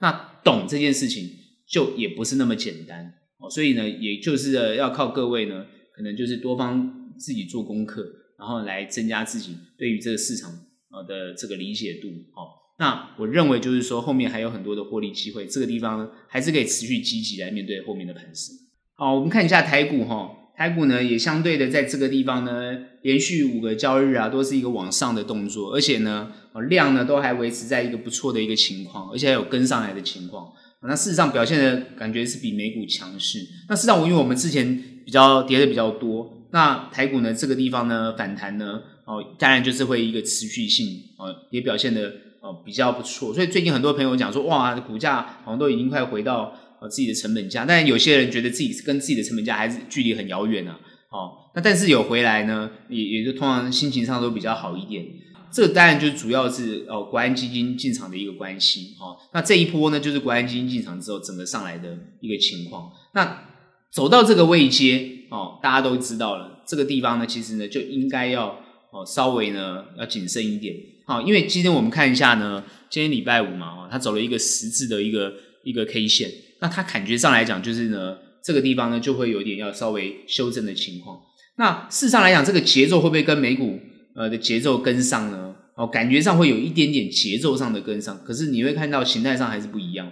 [0.00, 1.30] 那懂这件事情，
[1.68, 3.50] 就也不是那么简单哦。
[3.50, 8.06] 所以呢，也就是要靠各位呢，可能就是多帮自己做功课，
[8.38, 10.50] 然后来增加自己对于这个市场
[10.90, 12.60] 呃的这个理解度哦。
[12.78, 18.52] 那我认为就是说，后面还有很多的获利机会，这个地方呢，还是可以持续积极来面对后面的盘势。
[18.94, 26.32] 好，我们看一下台股哈，台股呢也相对的在这个地方呢，连续五个交易日啊，都是一个往上的动作，而且呢，
[26.70, 30.50] 量呢都还维持在一个不错的一个情况，而且还有跟上来的情况。
[30.88, 33.46] 那事实上表现的感觉是比美股强势。
[33.68, 40.86] 那事实上，我因为我们之前比较跌的比较多，那台股呢这个地方呢反弹呢，哦，当然就是会一个持续性，
[41.18, 42.12] 哦，也表现的。
[42.42, 50.74] 哦，比较不错，所以最近很多朋友讲说，哇，股价好像都已经快回到呃自己的成本价，但有些人觉得自己跟自己的成本价还是距离很遥远呢。
[51.10, 55.04] 哦，那但是有回来呢，也也就通常心情上都比较好一点。
[55.52, 58.94] 这当然就主要是哦国安基金进场的一个关系。
[59.00, 62.90] 哦，那这一波呢，就是国安基金进场之后整个上来的一个情况。
[63.14, 63.44] 那
[63.92, 68.48] 走到这个位阶，哦，大家都知道了，这个地方呢，其实呢就应该要
[68.92, 70.74] 哦稍微呢要谨慎一点。
[71.06, 75.32] 好，因为今天我们看一下呢，今天礼拜五嘛，哦，它走了一个十字的一个
[75.64, 81.18] 一个 K 线，那它感觉上来讲，就是呢，这个地方呢就会有点要稍微修正的情况。
[81.56, 83.80] 那事实上来讲，这个节奏会不会跟美股
[84.14, 85.54] 呃的节奏跟上呢？
[85.76, 90.06] 哦，感觉上会有一点点节奏上的跟上，可是你会看到形态上还是不一样。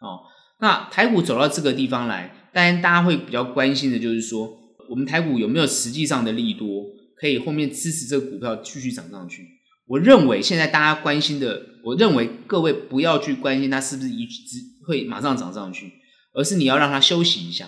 [0.00, 0.20] 哦，
[0.60, 4.50] 那台股走到这个地方来，当然大家会比较关心的就是说，
[4.90, 6.84] 我们台股有没有实际上的利多，
[7.18, 9.46] 可以后面支持这个股票继续涨上去？
[9.86, 15.90] 我认为现在大家关心的，我认为各位不要去关心它是不是一直会马上涨上去，
[16.34, 17.66] 而是你要让它休息一下。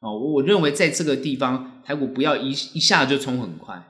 [0.00, 3.84] 哦，我认为在这个地方台股不要一一下就冲很快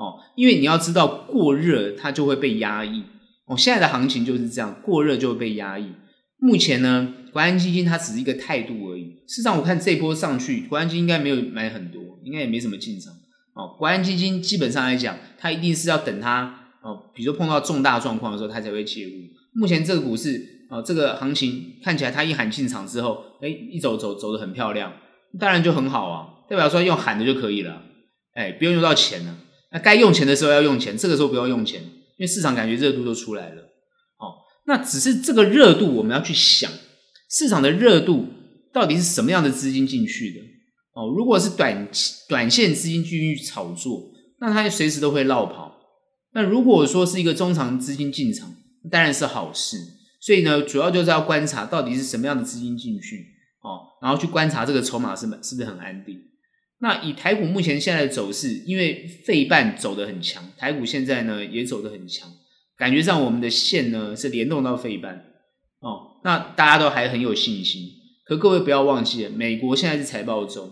[0.00, 3.04] 哦，因为你要知道过热它就会被压抑。
[3.44, 5.92] 哦，现在的行情就是这样，过热就会被压抑。
[6.38, 9.10] 目前呢，国安基金它只是一个态度而已。
[9.28, 13.12] 事实上，我看这波上去，国安基金应该没有买很多，应该也没什么进场。
[13.54, 16.70] 哦，国安基金基本上来讲，它一定是要等它。
[16.82, 19.10] 哦，比如说碰到重大状况的时候，它才会介入。
[19.52, 24.90] 目前这个股市，哦，这个行情看起来，它一喊进场之后，哎，一走走走得很漂亮，
[25.38, 27.82] 当然就很好啊，代表说用喊的就可以了，
[28.32, 29.36] 哎，不用用到钱了。
[29.72, 33.62] 那该用钱的时候要用钱，这个时候不要用钱，因为市场感觉热度都出来了。
[34.18, 36.70] 哦，那只是这个热度，我们要去想，
[37.30, 38.26] 市场的热度
[38.72, 40.40] 到底是什么样的资金进去的？
[40.94, 41.88] 哦，如果是短
[42.28, 45.76] 短线资金进去炒作，那它随时都会落跑。
[46.32, 48.54] 那如果说是一个中长资金进场，
[48.90, 49.76] 当然是好事。
[50.20, 53.24] 所以呢，主要就是要观察到底是什么样的资金进去，
[53.62, 56.20] 哦，然后去观察这个筹码是是不是很安定。
[56.82, 62.28] 那以台股目前现在的走势，因为费半走得很强，台股现在呢也走得很强，
[62.76, 65.14] 感觉上我们的线呢是联动到费半，
[65.80, 67.82] 哦，那大家都还很有信心。
[68.24, 70.70] 可各位不要忘记了，美国现在是财报周，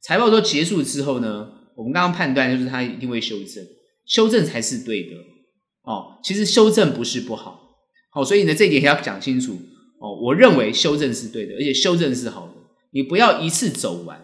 [0.00, 3.64] 财报周结束之后呢，我们刚刚判断就是它一定会修正。
[4.06, 5.16] 修正才是对的
[5.82, 7.76] 哦，其实修正不是不好，
[8.10, 9.52] 好，所以呢，这一点要讲清楚
[10.00, 10.14] 哦。
[10.22, 12.54] 我认为修正是对的，而且修正是好的。
[12.92, 14.23] 你不要一次走完。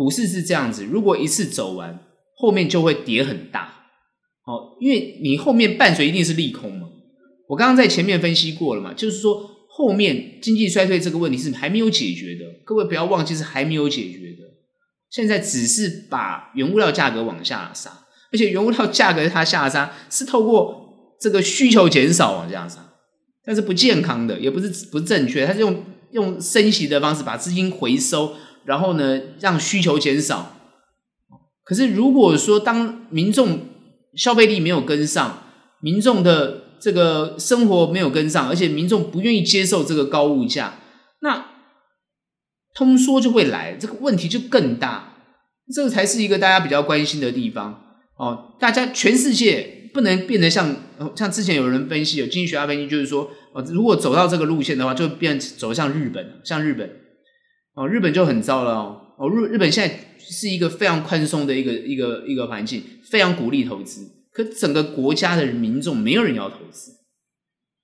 [0.00, 2.00] 股市是这样子，如果一次走完，
[2.34, 3.84] 后面就会跌很大
[4.46, 6.88] 哦，因为你后面伴随一定是利空嘛。
[7.50, 14.38] 我刚刚在前面分析过了嘛，就是说后面经济衰退这个问题是还没有解决的，各位不要忘记是还没有解决的。
[15.10, 17.90] 现在只是把原物料价格往下杀。
[18.32, 22.94] 而且原物料价格它下杀是透过这个需求减少往下杀，
[23.44, 30.56] 但是不健康的，也不是不正确，它是用用升息的方式把资金回收，然后呢让需求减少。
[31.64, 33.60] 可是如果说当民众
[34.14, 35.44] 消费力没有跟上，
[35.80, 40.74] 民众的这个生活没有跟上，而且民众不愿意接受这个高物价，
[41.20, 41.46] 那
[42.74, 45.14] 通缩就会来，这个问题就更大，
[45.72, 47.84] 这个才是一个大家比较关心的地方。
[48.16, 50.76] 哦，大家全世界不能变得像
[51.14, 56.99] 像之前有人分析，有经济学家分析，就是说，哦，如果走到这个路线的话，就变走向日本，像日本，
[57.80, 66.92] 哦，日本就很糟了哦，哦，日日本现在是一个非常宽松的一个一个一个环境，非常鼓励投资，可整个国家的民众没有人要投资，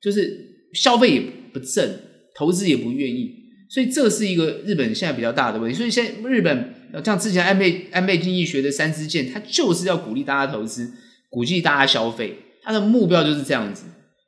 [0.02, 2.00] 就是消费也不振，
[2.34, 3.34] 投资也不愿意，
[3.70, 6.74] 所以这是一个日本现在比较大的问题，所以现在日本。
[7.04, 10.94] 像之前安倍安倍经济学的三支箭，它就是要鼓励大家投资，
[11.28, 13.84] 鼓励大家消费，它的目标就是这样子。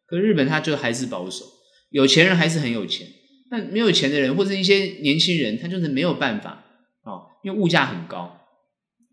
[0.07, 1.47] 可日本它就还是保守，
[1.91, 3.07] 有钱人还是很有钱，
[3.51, 6.65] 那没有钱的人或者一些年轻人，他就是没有办法
[7.05, 8.41] 哦，因为物价很高，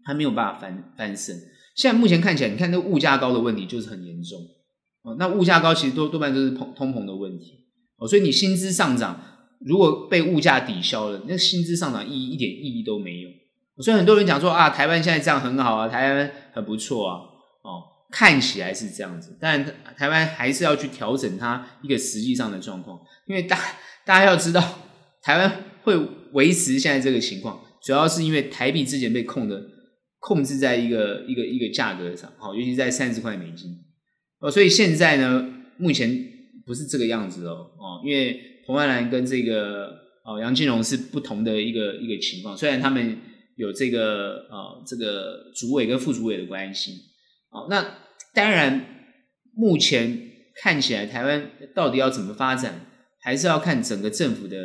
[0.04, 1.36] 他没有办法翻翻身。
[1.76, 4.40] 现在目前看起来，你看这物价高的问题就是很严重
[5.04, 5.16] 哦。
[5.20, 7.66] 那物价高其实多多半都是通通膨的问题
[7.98, 9.22] 哦，所以你薪资上涨，
[9.60, 13.30] 如果被物价抵消了，那薪资上涨意义一点意义都没有。
[13.84, 17.16] 所以很多人讲说啊，台湾现在这样很好啊，台湾很不错啊，
[17.62, 19.66] 哦，看起来是这样子，但
[19.98, 23.60] 台湾还是要去调整它一个实际上的状况，因为大
[24.06, 24.80] 大家要知道，
[25.24, 25.98] 台湾会
[26.34, 29.62] 维持现在这个情况，主要是因为台币之前被控的
[30.20, 33.72] 控制在一个一个一个价格上，好，尤其在三十块美金，
[34.40, 36.10] 哦，所以现在呢，目前
[36.66, 39.88] 不是这个样子哦，哦，因为彭淮南跟这个
[40.24, 43.18] 哦杨金龙是不同的一个一个情况，虽然他们
[43.56, 46.92] 有这个呃这个主委跟副主委的关系，
[47.50, 47.98] 好，那
[48.34, 49.08] 当然
[49.56, 50.20] 目前
[50.62, 52.88] 看起来台湾到底要怎么发展，
[53.26, 54.56] 还是要看整个政府的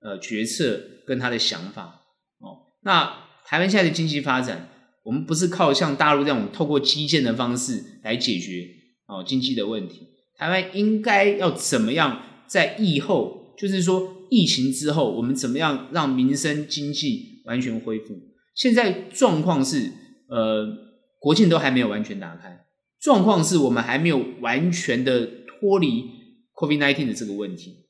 [0.00, 2.00] 呃决策跟他的想法
[2.40, 2.72] 哦。
[2.82, 3.12] 那
[3.44, 4.70] 台湾现在的经济发展，
[5.04, 8.66] 我们不是靠像大陆这种透过基建的方式来解决
[9.06, 18.14] 哦经济的问题，台湾应该要怎么样在疫后，就是说疫情之后，我们怎么样让民生经济完全恢复？
[18.54, 19.92] 现在状况是，
[20.30, 20.66] 呃，
[21.20, 22.64] 国庆都还没有完全打开，
[22.98, 26.04] 状况是我们还没有完全的脱离
[26.54, 27.85] COVID-19 的这个问题。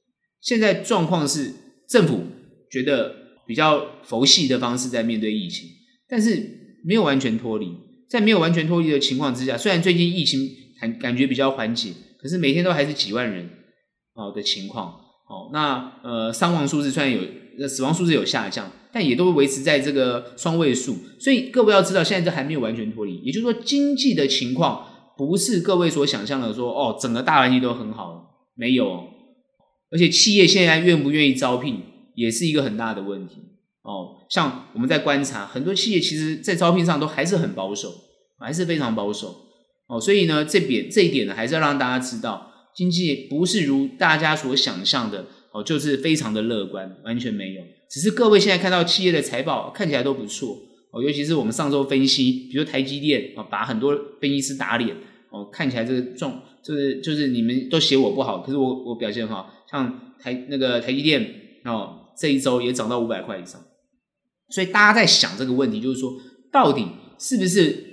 [0.46, 1.52] 现在状况是
[1.88, 2.22] 政府
[2.70, 3.12] 觉得
[3.46, 5.68] 比较佛系的方式在面对疫情，
[6.08, 7.66] 但是没有完全脱离。
[8.08, 10.48] 在没有完全脱离的情况之下，虽然最近疫情
[10.80, 13.50] 感感觉比较缓解，可是每天都还是几万人
[14.14, 14.92] 哦的情况。
[15.28, 18.70] 哦，那呃，伤亡数字虽然有，死亡数字有下降。
[18.92, 23.18] 但也都维持在这个双位数，所以各位要知道，现在这还没有完全脱离。
[23.18, 24.86] 也就是说，经济的情况
[25.18, 29.04] 不是各位所想象的说，哦，整个大环境都很好，没有。
[29.96, 31.80] 而且企业现在愿不愿意招聘，
[32.14, 33.36] 也是一个很大的问题。
[33.80, 37.94] 哦，像我们在观察，很多企业其实在招聘上都还是很保守，
[38.38, 39.34] 还是非常保守。
[39.88, 47.62] 哦，所以呢，这边这一点呢，还是要让大家知道，经济不是如大家所想象的，哦，就是非常的乐观，完全没有。
[47.88, 50.58] 只是各位现在看到企业的财报看起来都不错
[50.90, 54.94] 哦，尤其是我们上周分析，比如台积电啊，把很多分析师打脸
[55.30, 63.60] 哦，看起来这个状就是就是你们都写我不好，可是我我表现好，像台那个台积电哦，这一周也涨到五百块以上，
[64.48, 66.12] 所以大家在想这个问题，就是说
[66.50, 66.86] 到底
[67.18, 67.84] 是不是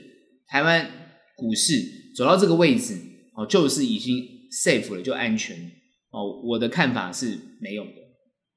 [0.47, 0.89] 台湾
[1.35, 1.73] 股市
[2.15, 2.95] 走到这个位置
[3.35, 5.57] 哦，就是已经 safe 了，就安全
[6.11, 6.41] 哦？
[6.43, 8.03] 我的看法是没有的。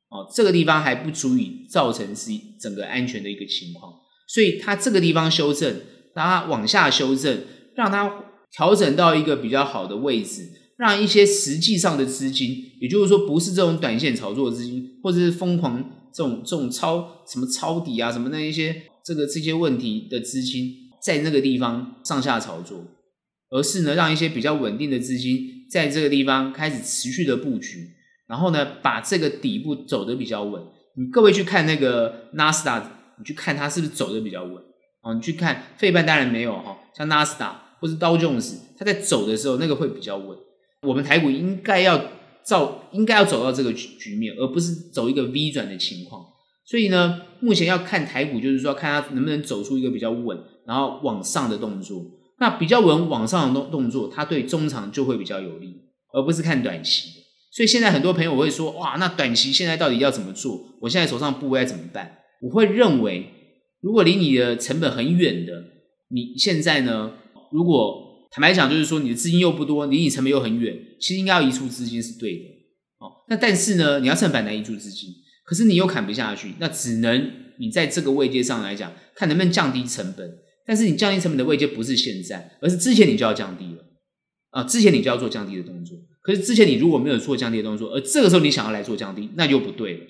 [0.08, 3.92] 哦，这个地方还不足以造成是整个安全的一个情况，
[4.28, 5.80] 所以它这个地方修正，
[6.14, 22.84] 让它往下修正，让它调整到一个比较好的位置，让一些实际上的资金，也就是说不是这种短线炒作的资金，或者是疯狂这种这种抄什么抄底啊什么那一些这个这些问题的资金，在那个地方上下炒作，
[23.50, 27.92] 而是呢让一些比较稳定的资金在这个地方开始持续的布局。
[28.28, 30.60] 然后呢，把这个底部走得比较稳。
[30.96, 34.54] 你各位去看那个纳斯达，你去看它是不是走得比较稳？
[35.02, 40.36] 哦，你去看费半当然没有哈，像纳斯达或是道琼斯，它在走的时候那个会比较稳。
[40.82, 42.00] 我们台股应该要
[42.44, 46.24] 照，应该要走到这个局局面，而不是走一个 V 转的情况。
[46.64, 52.04] 所以呢，目前要看台股，就是说看它能不能走出一个比较稳，然后往上的动作。
[52.38, 55.74] 那比较稳往上的动动作，它对中长就会比较有利，
[56.12, 57.08] 而不是看短期。
[57.52, 60.60] 所以现在很多朋友会说，哇，那短期现在到底要怎么做？
[60.82, 62.18] 我现在手上部位该怎么办？
[62.42, 63.30] 我会认为，
[63.80, 65.52] 如果离你的成本很远的，
[66.08, 67.12] 你现在呢，
[67.50, 72.44] 如果坦白讲，就是说你的资金又不多，离你成本又很远，其实应该要移出资金是对的。
[72.98, 75.10] 哦，那但是呢，你要趁反弹移出资金，
[75.44, 80.30] 可是你又砍不下去，那只能你在这个位阶上来讲，看能不能降低成本。
[80.66, 83.84] 但是你降低成本的位阶不是现在，而是之前你就要降低了
[84.50, 85.96] 啊，之前你就要做降低的动作。
[86.22, 90.00] 可是之前你如果没有做降低的动作，而这个时候你想要来做降低，那又不对了，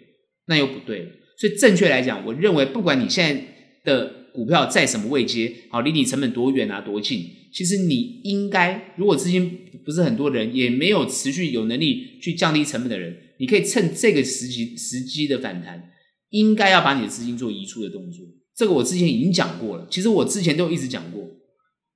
[0.47, 1.11] 那又不对了。
[1.39, 3.45] 所以正确来讲，我认为不管你现在
[3.85, 9.51] 的股票在什么位阶，好，离你成本多远啊，多近，其实你应该，如果资金
[9.85, 15.91] 不是很多人，也没有持续有能力去降低成本的人，你可以趁这个时机时机的反弹，
[16.29, 18.25] 应该要把你的资金做移出的动作。
[18.55, 21.23] 这个我之前已经讲过了，其实我之前都一直讲过。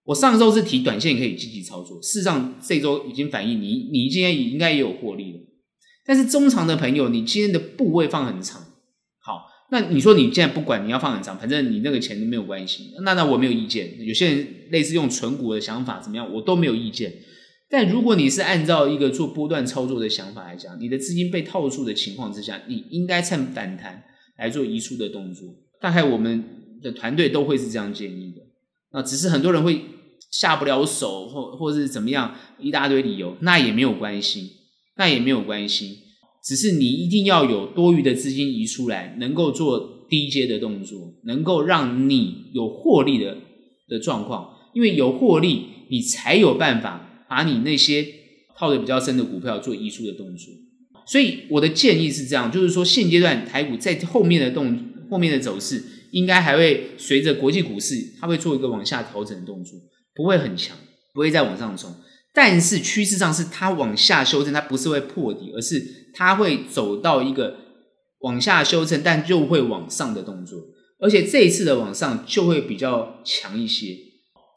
[0.04, 5.38] 我上周是提短线可以积极操作，事实上这周已经反映你，你今天应该也有获利了。
[6.06, 8.69] 但是中长的朋友，你今天的部位放很长，
[9.70, 14.04] 那你说你现在不管你要放很长，反正你那个钱都没有关系，那那我没有意见。
[14.04, 17.12] 有些人类似用存股的想法怎么样，我都没有意见。
[17.68, 24.02] 但如果你是按照一个做波段操作的想法来讲，你的资金被套住的情况之下，你应该趁反弹
[24.36, 25.48] 来做移出的动作。
[25.80, 26.44] 大概我们
[26.82, 28.42] 的团队都会是这样建议的。
[28.92, 29.82] 那只是很多人会
[30.32, 34.50] 下不了手，或或是怎么样，一大堆理由，那也没有关系，
[34.96, 36.09] 那也没有关系。
[36.44, 43.36] 只是你一定要有多余的资金移出来，能够做低阶的动作，能够让你有获利的
[43.88, 47.08] 的状况，因为有获利，你才有办法。
[47.30, 48.04] 把你那些
[48.56, 50.52] 套的比较深的股票做移出的动作，
[51.06, 54.76] 所以我的建议是这样，就是说现阶段台股在后面的动
[55.08, 55.80] 后面的走势，
[56.10, 59.78] 应该还会随着国际股市，它会做一个往下调整的动作，
[60.12, 60.76] 不会很强，
[61.14, 61.94] 不会再往上冲，
[62.42, 67.54] 但是趋势上是它往下修正，它不是会破底，而是它会走到一个
[68.20, 70.58] 往下修正，但就会往上的动作，
[71.00, 73.94] 而且这一次的往上就会比较强一些，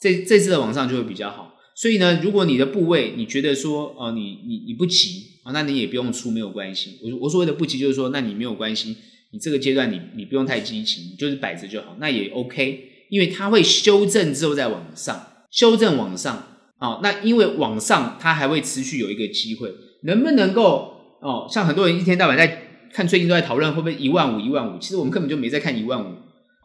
[0.02, 1.56] 这这次的往上就会比较好。
[1.76, 6.98] 所以呢，如果你的部位你觉得说，哦，你你你不急啊，那你也不用出，没有关系。
[7.04, 8.96] 我我所谓的不急，就是说，那你没有关系，
[9.34, 12.92] 你这个阶段你你不用太积极，你就是摆着就好，那也 OK。
[13.10, 16.53] 因为它会修正之后再往上，修正往上，
[16.84, 19.74] 哦，那因为往上它还会持续有一个机会，
[20.04, 21.48] 能不能够哦？
[21.50, 26.14] 像很多人一天到晚在看，最近都在讨论会不会一万五一万五，其实我们根本就没在看一万五，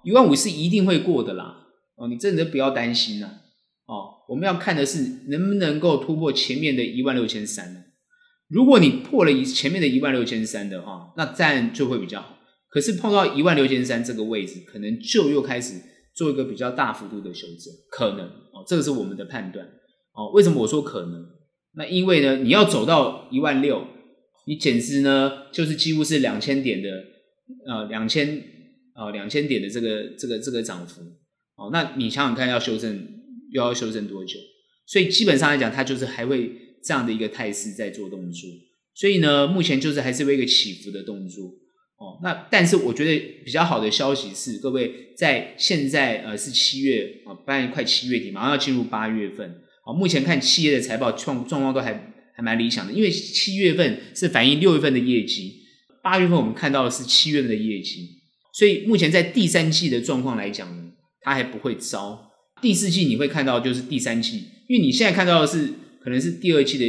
[0.03, 3.29] 一万五是一定会过的啦，哦，你真的不要担心啦。
[3.87, 7.85] 哦，我们要看的是能不能够突破前面的一万六千三。
[8.49, 12.39] 如果你破了前面的一万六千三的话，那这样就会比较好。
[12.69, 15.75] 可是碰到一万六千三这个位置，可能就又开始
[16.17, 19.65] 做一个比较大幅度的修正，可能哦，这个是我们的判断
[20.19, 20.33] 哦。
[20.35, 21.25] 为什么我说可能？
[21.77, 23.87] 那因为呢，你要走到一万六，
[24.49, 26.91] 你简直呢就是几乎是两千点的
[27.67, 28.43] 呃两千
[28.95, 31.01] 呃两千点的这个这个这个涨幅
[31.57, 31.71] 哦。
[31.73, 33.15] 那你想想看，要修正。
[33.51, 34.39] 又要修正多久？
[34.87, 36.53] 所以基本上来讲，它就是还会
[36.85, 38.51] 这样的一个态势在做动作。
[38.95, 41.47] 所以呢，目前就是还是为一个起伏的动作
[41.97, 42.21] 哦。
[42.23, 49.63] 那但是我觉得比较好的消息是，各位在现在呃是七月啊，半夜快七月底，马上要进入八月份。
[49.89, 55.63] 哦，目前看企业的财报状状况都还还蛮理想的，因为七月份是反映六月份的业绩，
[56.03, 58.07] 八月份我们看到的是七月份的业绩，
[58.53, 62.31] 所以目前在第三季的状况来讲呢，它还不会糟。
[62.61, 65.73] 第四季你会看到就是第三季，因为你现在看到的是
[66.03, 66.85] 可能是第二季的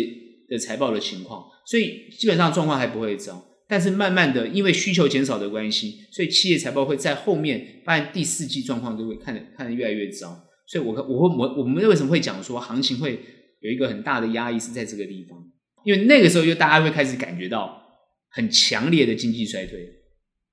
[0.49, 3.45] 的财报的情况，所以基本上状况还不会糟。
[3.69, 10.48] 但是慢慢的，因为需求减少的关系，所以企业财报会在后面，发现第四季状况就会看得看得越来越糟。
[10.69, 13.19] 所以我，我我我我们为什么会讲说行情会
[13.61, 15.39] 有一个很大的压抑是在这个地方？
[15.83, 17.81] 因为那个时候就大家会开始感觉到
[18.29, 19.79] 很强烈的经济衰退，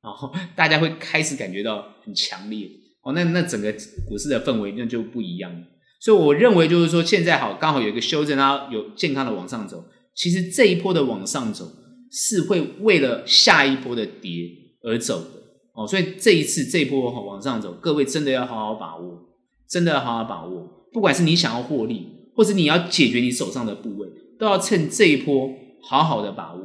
[0.02, 2.66] 然后大家会开始感觉到很强烈。
[3.02, 3.70] 哦，那那整个
[4.08, 5.60] 股市的氛围那就不一样了。
[6.00, 9.84] 所以我认为就是说，现在好刚好有一个修正啊，有健康的往上走。
[10.14, 11.70] 其实这一波的往上走
[12.10, 14.48] 是会为了下一波的跌
[14.82, 15.30] 而走的。
[15.74, 19.25] 哦，所以这一次这一波往上走，各位真的要好好把握，
[19.68, 20.88] 真的好好把握。
[20.92, 24.08] 不管是你想要获利，或是你要解决你手上的部位，
[24.38, 25.50] 都要趁这一波
[25.82, 26.60] 好好的把握。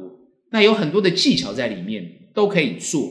[0.50, 3.10] 那有很多的技巧在里面都可以做，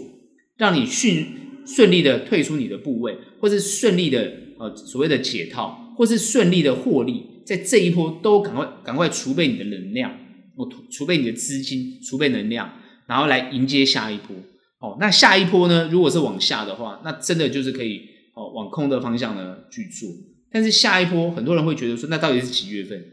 [0.58, 1.40] 让你迅。
[1.64, 10.12] 顺利的退出你的部位，或是顺利的呃所谓的解套，或是顺利的获利，在这一波都赶快赶快储备你的能量，
[10.56, 12.68] 我储备你的资金，储备能量，
[13.08, 14.36] 然后来迎接下一波。
[14.80, 15.88] 哦，那下一波呢？
[15.92, 18.02] 如果是往下的话，那真的就是可以
[18.42, 20.10] 哦往空的方向呢去做。
[20.52, 23.06] 但是下一波，很多人会觉得说，那到底是几月份？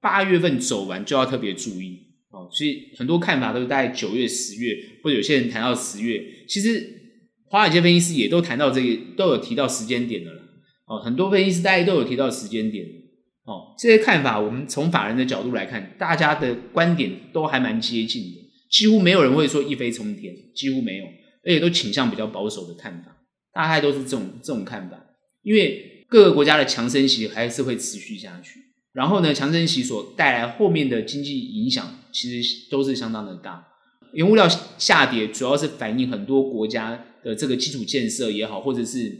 [0.00, 1.98] 八月份走完就要特别注意
[2.30, 2.48] 哦。
[2.50, 7.02] 所以很多看法都是大概九月、十月，或者有些人谈到十月，其实。
[7.46, 10.42] 华尔街分析师也都谈到这个，都有提到时间点的了。
[10.86, 12.84] 哦，很多分析师大家都有提到时间点。
[13.44, 21.04] 哦，这些看法，我们从法人的角度来看，大家的观点都还蛮接近的，几乎没有人会说一飞冲天，几乎没有，
[21.44, 23.13] 而且都倾向比较保守的看法，
[23.54, 24.98] 大概都是这种这种看法。
[25.42, 28.60] 因为各个国家的强升息还是会持续下去，
[28.92, 33.68] 然后呢，强升息所带来后面的经济影响，其实都是相当的大。
[34.12, 34.48] 原物料
[34.78, 39.18] 下跌，主要是反映很多国家的这个基础建设也好，或者是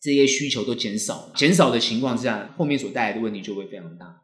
[0.00, 4.22] 这些需求都减少，减少的情况之下，后面所带来的问题就会非常大。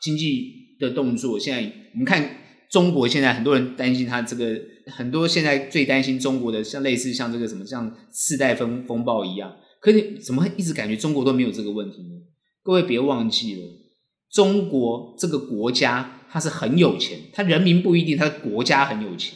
[0.00, 2.38] 经济的动作，现在我们看
[2.72, 12.14] 中国，现在很多人担心它这个，很多现在最担心中国的，像类似像这个什么像次贷风风暴一样，可是怎么一直感觉中国都没有这个问题呢？
[12.64, 13.62] 各位别忘记了，
[14.32, 16.18] 中国这个国家。
[16.32, 19.34] 它是很有钱，它人民不一定，它的国家很有钱。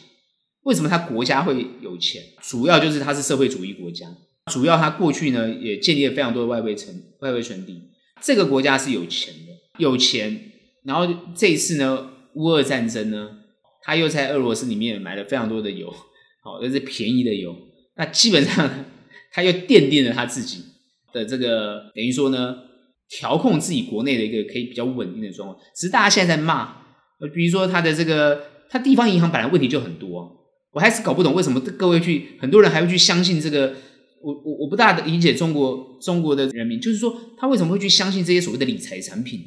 [0.63, 2.19] 为什么它国家会有钱？
[2.41, 4.07] 主要就是它是社会主义国家，
[4.51, 7.83] 主要它过去呢也建立了非常多的外汇存外汇存底。
[8.19, 10.41] 这个国家是有钱的，有钱。
[10.85, 13.29] 然后这一次呢，乌俄战争呢，
[13.81, 15.91] 他又在俄罗斯里面买了非常多的油，
[16.43, 17.55] 好，这是便宜的油。
[17.95, 18.69] 那基本上，
[19.33, 20.63] 他又奠定了他自己
[21.11, 22.55] 的这个等于说呢，
[23.09, 25.59] 调控自己国内的一个可以比较稳定的状况。
[25.75, 26.75] 只是大家现在在骂，
[27.33, 30.35] 比如说他的这个，他地方银行本来问题就很多。
[30.73, 33.73] 我还是搞不懂为什么各位去很多人还会去相信这个，
[34.21, 39.41] 我我我不大的理解中国中国的人民，就是说他为什么会去相信这些所谓的理财产品？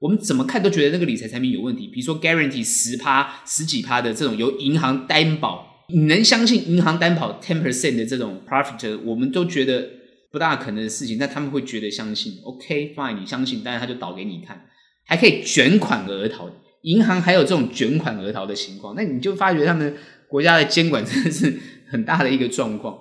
[0.00, 9.88] 我们怎么看都觉得那个理财产品有问题，比如说 guarantee 十趴十几趴的这种由银行担保，你能相信银行担保 ten percent 的这种 profit，我们都觉得
[10.32, 12.40] 不大可能的事情，但他们会觉得相信。
[12.44, 14.66] OK fine，你相信，但是他就倒给你看，
[15.06, 16.50] 还可以卷款而逃，
[16.82, 19.96] 银行还有这种卷款而逃的情况，那你就发觉他们。
[20.30, 21.58] 国家的监管真的是
[21.90, 22.94] 很大的一个状况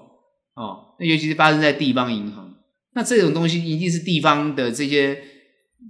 [0.55, 2.55] 哦，那尤其是发生在地方银行，
[2.95, 5.21] 那这种东西一定是地方的这些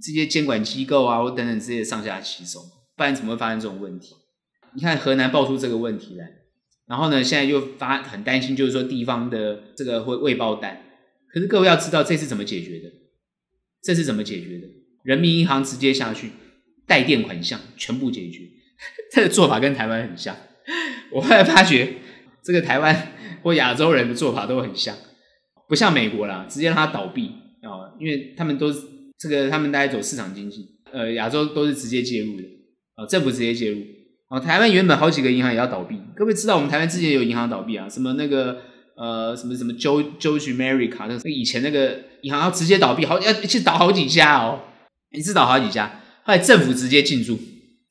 [0.02, 2.60] 这些监管机构啊，或等等这些上下其手，
[2.96, 4.14] 不然怎么会发生这种问题？
[4.74, 6.30] 你看河南爆出这个问题来，
[6.86, 10.82] 然后呢，现在又发很担心，就是说地方的这个会未爆弹。
[11.32, 12.90] 可是各位要知道，这次怎么解决的？
[13.82, 14.66] 这是怎么解决的？
[15.02, 16.30] 人民银行直接下去
[16.86, 18.40] 代垫款项，全部解决。
[19.12, 20.36] 这个做法跟台湾很像。
[21.12, 21.94] 我后来发觉，
[22.42, 24.96] 这个台湾或亚洲人的做法都很像，
[25.68, 27.26] 不像美国啦，直接让它倒闭
[27.62, 28.72] 啊，因为他们都
[29.20, 32.42] 这个，他们大概走市场经济，呃，亚洲都是直接介入的
[32.94, 33.80] 啊，政府直接介入
[34.28, 34.40] 啊。
[34.40, 38.62] 台湾原本好几个银行也要倒闭，各位知道我们台湾之前有银行倒闭啊，什么那个
[38.96, 44.60] 呃，什么什么 George America 那个以前那个银行要直接倒闭，好要去倒好几家哦，
[45.10, 47.38] 一次倒好几家，后来政府直接进驻，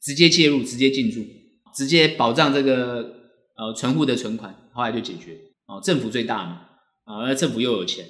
[0.01, 1.25] 直接介入，直接进驻。
[1.71, 3.13] 直接保障这个
[3.55, 5.79] 呃存户的存款，后来就解决哦。
[5.81, 6.61] 政府最大嘛，
[7.05, 8.03] 啊，那政府又有钱，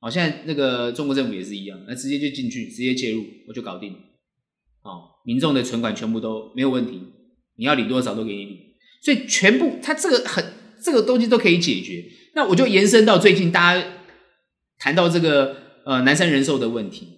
[0.00, 3.92] 好，现在那个中国政府也是一样，那直接就进去，直接介入，我就搞定。
[4.82, 7.02] 哦，民众的存款全部都没有问题，
[7.56, 8.58] 你要领多少都给你领，
[9.02, 10.44] 所以全部它这个很
[10.82, 12.04] 这个东西都可以解决。
[12.34, 13.84] 那我就延伸到最近大家
[14.78, 17.08] 谈到这个呃南山人寿的问题，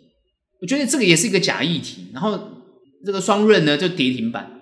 [0.62, 2.64] 我觉得这个也是一个假议题，然后
[3.04, 4.58] 这个双润呢就跌停板。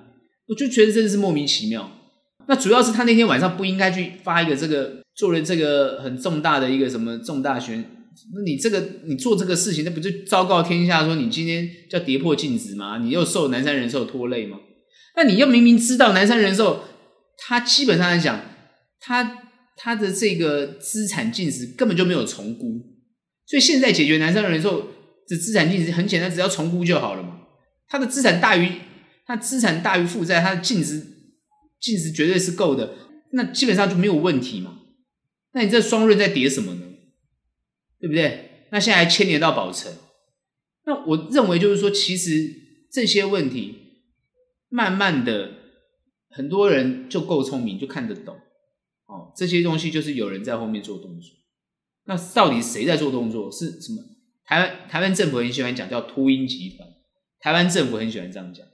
[0.48, 1.92] 我就觉得真的是莫名其妙。
[2.48, 7.84] 那主要是他那天晚上不应该去发一个这个做了这个很重大的一个什么重大宣，
[8.34, 12.98] 那你这个你做这个事情，那不就昭告天下说你今天叫跌破净值吗？
[12.98, 14.58] 你又受南山人寿拖累吗？
[15.16, 16.80] 那你又明明知道南山人寿，
[17.38, 18.40] 他基本上来讲，
[19.00, 19.38] 他
[19.76, 22.80] 他的这个资产净值根本就没有重估，
[23.46, 24.88] 所以现在解决南山人寿
[25.28, 27.40] 的资产净值很简单，只要重估就好了嘛。
[27.88, 28.70] 他的资产大于。
[29.30, 31.06] 他资产大于负债，他的净值
[31.78, 32.94] 净值绝对是够的，
[33.32, 34.78] 那基本上就没有问题嘛。
[35.52, 36.80] 那你这双润在叠什么呢？
[38.00, 38.66] 对不对？
[38.70, 39.92] 那现在还牵连到保诚，
[40.84, 42.54] 那我认为就是说，其实
[42.92, 43.74] 这些问题，
[44.68, 45.52] 慢慢的，
[46.28, 48.36] 很多人就够聪明，就看得懂。
[49.06, 51.30] 哦，这些东西就是有人在后面做动作。
[52.04, 53.50] 那到底谁在做动作？
[53.50, 54.02] 是什么？
[54.44, 56.88] 台湾台湾政府很喜欢讲叫秃鹰集团，
[57.40, 58.66] 台湾政府很喜欢这样讲。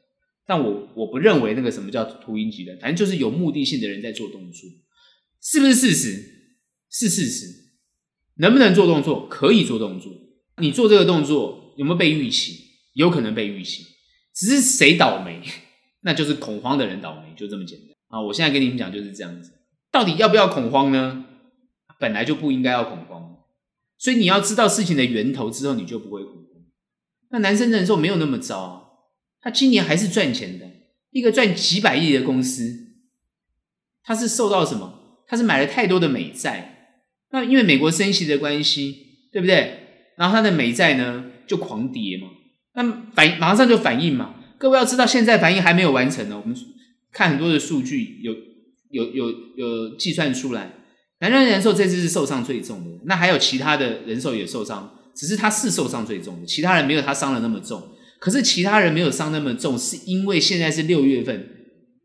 [0.47, 4.71] 但我我不认为那个什么叫秃鹰集团，反正就是有目的性的人在做动作，
[5.41, 6.35] 是不是事实？
[6.91, 7.64] 是事实。
[8.37, 9.29] 能不能做动作？
[9.29, 10.13] 可以做动作。
[10.59, 12.65] 你做这个动作有没有被预期？
[12.95, 13.85] 有可能被预期，
[14.35, 15.43] 只是谁倒霉？
[16.03, 18.23] 那就是恐慌的人倒霉，就这么简单啊！
[18.23, 19.51] 我现在跟你们讲就是这样子。
[19.91, 21.25] 到底要不要恐慌呢？
[21.99, 23.39] 本来就不应该要恐慌，
[23.99, 26.45] 所以你要知道事情的源头之后，你就不会恐慌。
[27.31, 28.81] 那南山人寿没有那么糟啊。
[29.41, 30.67] 他今年还是赚钱的，
[31.11, 32.95] 一个赚几百亿的公司，
[34.03, 35.23] 他是受到什么？
[35.27, 36.74] 他是买了太多的美债，
[37.35, 38.97] 那因为美国升息的关系，
[39.33, 39.81] 对不对？
[40.17, 42.29] 然后他的美债呢就狂跌嘛，
[42.77, 44.37] 那反马上就反应嘛。
[44.57, 46.41] 各位要知道，现在反应还没有完成呢。
[46.41, 46.57] 我们
[47.13, 48.33] 看很多的数据，有
[48.93, 50.75] 有有有计算出来，
[51.19, 57.83] 南山人寿这次是受伤最重的，那还有其他的人寿也受伤，只是他是受伤最重的，其他人没有他伤的那么重。
[58.21, 61.49] 可是其他人没有伤那么重，是因为现在是六月份，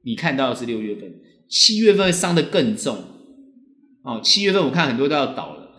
[0.04, 1.14] 你看到的是六月份，
[1.48, 2.98] 七月份伤的更重
[4.04, 4.22] 哦。
[4.24, 5.72] 七月份我看很多都要倒了，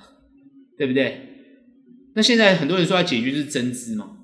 [0.78, 1.26] 对不对？
[2.14, 4.18] 那现在很多人说要解决就是增资嘛，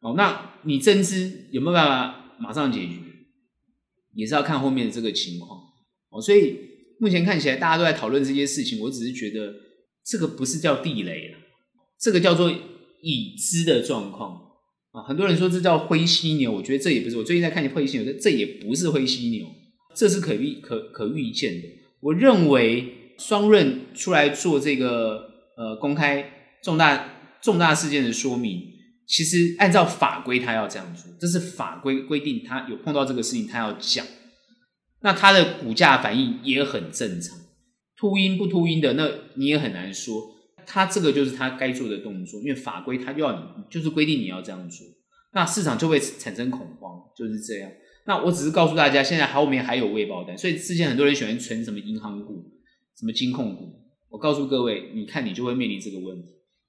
[0.00, 2.94] 哦，那你增资有没有办法马上解决？
[4.14, 5.58] 也是要看后面的这个情况
[6.10, 6.20] 哦。
[6.20, 6.56] 所以
[7.00, 9.52] 目前看起来大家都在讨论这些事情，我只是觉得
[10.04, 11.38] 这个不是叫地雷了，
[11.98, 12.52] 这个叫做
[13.02, 14.40] 已知的状况。
[14.92, 17.16] 啊，很多人说这叫灰犀牛，我觉得这也不是。
[17.16, 19.46] 我最近在看灰犀牛，这这也不是灰犀牛。
[19.96, 21.68] 这是可预可可预见的。
[22.00, 26.24] 我认为双润出来做这个呃公开
[26.62, 27.08] 重大
[27.40, 28.60] 重大事件的说明，
[29.06, 34.04] 其实按照法规他要这样做，这是法规规定他有碰到这个事情他要讲。
[35.00, 37.36] 那他的股价反应也很正常，
[37.96, 40.20] 秃鹰不秃鹰的，那你也很难说。
[40.64, 44.86] 他这个就是他该做的动作，因为法规他要你，就是规定你要这样做，
[45.34, 47.70] 那市场就会产生恐慌，就是这样。
[48.06, 52.44] 那我只是告诉大家，现在后面还有未爆单，所以之前很多人喜欢存什么银行股、
[52.98, 53.68] 什么金控股。
[54.10, 56.28] 我告诉各位，你看你就会面临这个问题。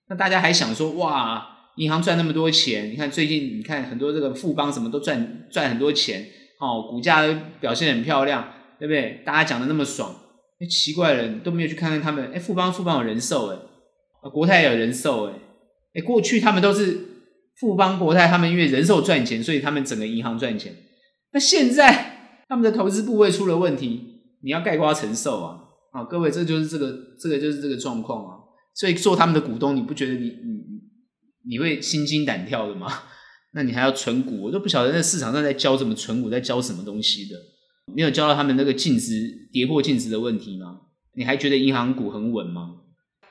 [0.10, 1.46] 那大家还想说，哇，
[1.78, 6.26] 银行赚那么多钱，你看最近你看很多这个富邦什么都赚赚很多钱，
[6.60, 7.26] 哦，股价
[7.60, 9.22] 表现很漂亮，对不对？
[9.26, 10.16] 大家讲的那么爽，
[10.60, 13.58] 哎，奇怪了，都没有去看看他们，哎，富邦富邦有人寿，哎。
[14.32, 15.34] 国泰有人寿哎，
[15.96, 16.98] 哎，过去他们都是
[17.60, 20.74] 富邦、国泰，他们因为人寿赚钱，所以他们整个银行赚钱。
[21.34, 25.60] 那现在他们的投资部位出了问题，你要概括承受啊！
[25.94, 28.38] 啊，各位，这就是这个，这个就是这个状况啊！
[28.74, 30.82] 所以做他们的股东，你不觉得你你你
[31.50, 32.92] 你会心惊胆跳的吗？
[33.54, 37.38] 那你还要存股，我都不晓得那市场上在教什么存股，在教什么东西的？
[37.96, 40.82] 没有教到他们那个净值跌破净值的问题吗？
[41.16, 42.78] 你还觉得银行股很稳吗？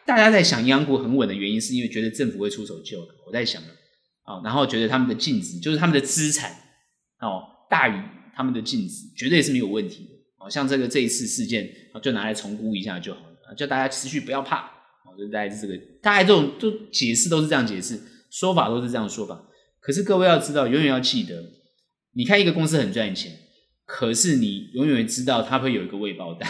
[0.07, 3.09] 大家在想银行股很稳的原因，是因为觉得政府会出手救的。
[3.27, 3.61] 我在想
[4.23, 6.53] 啊，然后觉得他们的净值，就是他们的资产
[7.19, 8.01] 哦，大于
[8.37, 10.11] 他们的净值，绝对是没有问题的。
[10.39, 11.69] 哦，像这个这一次事件，
[12.01, 14.71] 就拿来重估一下就好了，叫大家持续不要怕。
[15.05, 19.49] 哦，就大概是这个，大概这种都解释都是这样解释，说法都是这样说法。
[19.81, 21.43] 可是各位要知道，永远要记得，
[22.13, 23.33] 你看一个公司很赚钱，
[23.85, 26.49] 可是你永远知道它会有一个未爆弹。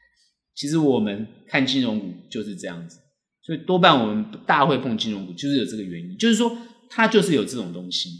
[0.54, 2.98] 其实我们看金融股就是这样子，
[3.42, 6.56] 所以多半我们不大会碰金融股，就是有这个原因，就是说
[6.90, 8.10] 它就是有这种东西，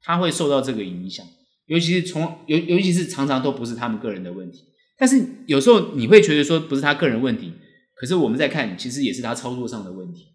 [0.00, 1.26] 它会受到这个影响，
[1.66, 4.60] 尤其是从尤尤其是常常都不是他们个人的问题，
[4.96, 7.52] 但是有时候你会觉得说不是他个人问题，
[7.94, 10.26] 可是我们在看，其实也是他操作上的问题。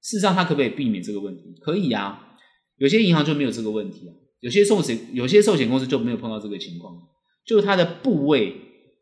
[0.00, 1.42] 事实上，他可不可以避免这个问题？
[1.60, 2.34] 可以啊，
[2.76, 6.96] 有些银行就没有这个问题啊，有些寿险有些寿险公司就没有碰到这个情况，
[7.44, 8.54] 就是它的部位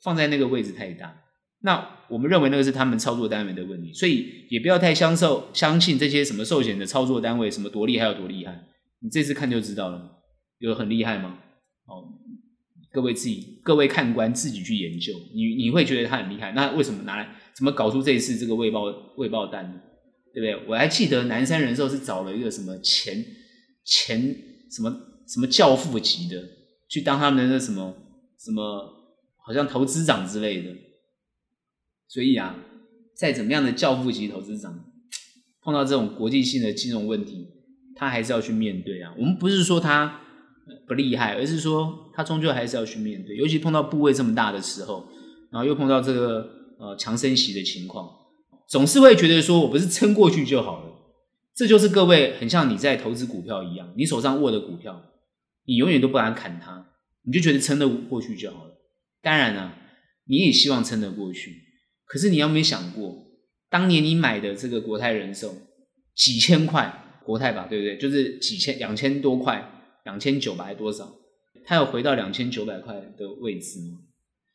[0.02, 1.22] 放在那个位置太大。
[1.60, 8.66] 那我们认为那个是他们操作单位的问题，所以也不要太相受相信这些什么寿险的操作单位什么多厉害有多厉害，
[9.00, 10.18] 你这次看就知道了，
[10.58, 11.38] 有很厉害吗？
[11.86, 12.04] 哦，
[12.96, 18.84] 各位自己各位看官自己去研究，你你会觉得他很厉害，那为什么拿来怎么搞出这一次这个未爆
[19.18, 19.78] 未爆弹呢？
[20.32, 20.66] 对不对？
[20.66, 23.22] 我还记得南山人寿是找了一个什么前
[23.84, 24.34] 前
[24.70, 24.90] 什么
[25.28, 26.42] 什么教父级的
[26.88, 27.94] 去当他们的那什么
[28.42, 29.12] 什么
[29.46, 30.70] 好像投资长之类的。
[32.08, 32.56] 所以啊，
[33.14, 34.86] 再怎么样的教父级投资长，
[35.62, 37.46] 碰到这种国际性的金融问题，
[37.94, 39.12] 他还是要去面对啊。
[39.18, 40.22] 我们不是说他
[40.88, 43.36] 不厉害，而是说他终究还是要去面对。
[43.36, 45.06] 尤其碰到部位这么大的时候，
[45.52, 46.48] 然后又碰到这个
[46.78, 48.08] 呃强升息的情况，
[48.66, 50.92] 总是会觉得说我不是撑过去就好了。
[51.54, 55.02] 这就是各位很像你在投资股票一样，你手上握的股票，
[55.66, 56.86] 你永远都不敢砍它，
[57.24, 58.72] 你就觉得撑得过去就好了。
[59.22, 59.78] 当然了啊，
[60.26, 61.62] 你也希望撑得过去。
[62.04, 63.26] 可是你有没有想过，
[63.68, 65.54] 当年你买的这个国泰人寿
[66.14, 67.98] 几千块国泰吧，对不对？
[67.98, 69.68] 就是几千两千多块，
[70.04, 71.12] 两千九百多少？
[71.66, 73.98] 它有回到两千九百块的位置吗？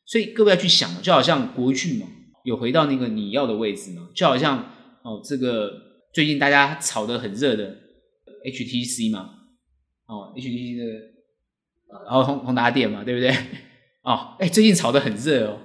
[0.05, 2.07] 所以各位要去想，就好像国剧嘛，
[2.43, 4.09] 有回到那个你要的位置吗？
[4.15, 4.57] 就好像
[5.03, 5.71] 哦，这个
[6.13, 7.75] 最近大家炒得很热的
[8.45, 9.29] HTC 嘛，
[10.07, 10.83] 哦，HTC 的，
[12.05, 13.29] 然后宏宏达电嘛，对不对？
[14.03, 15.59] 哦，哎，最近炒得很热哦。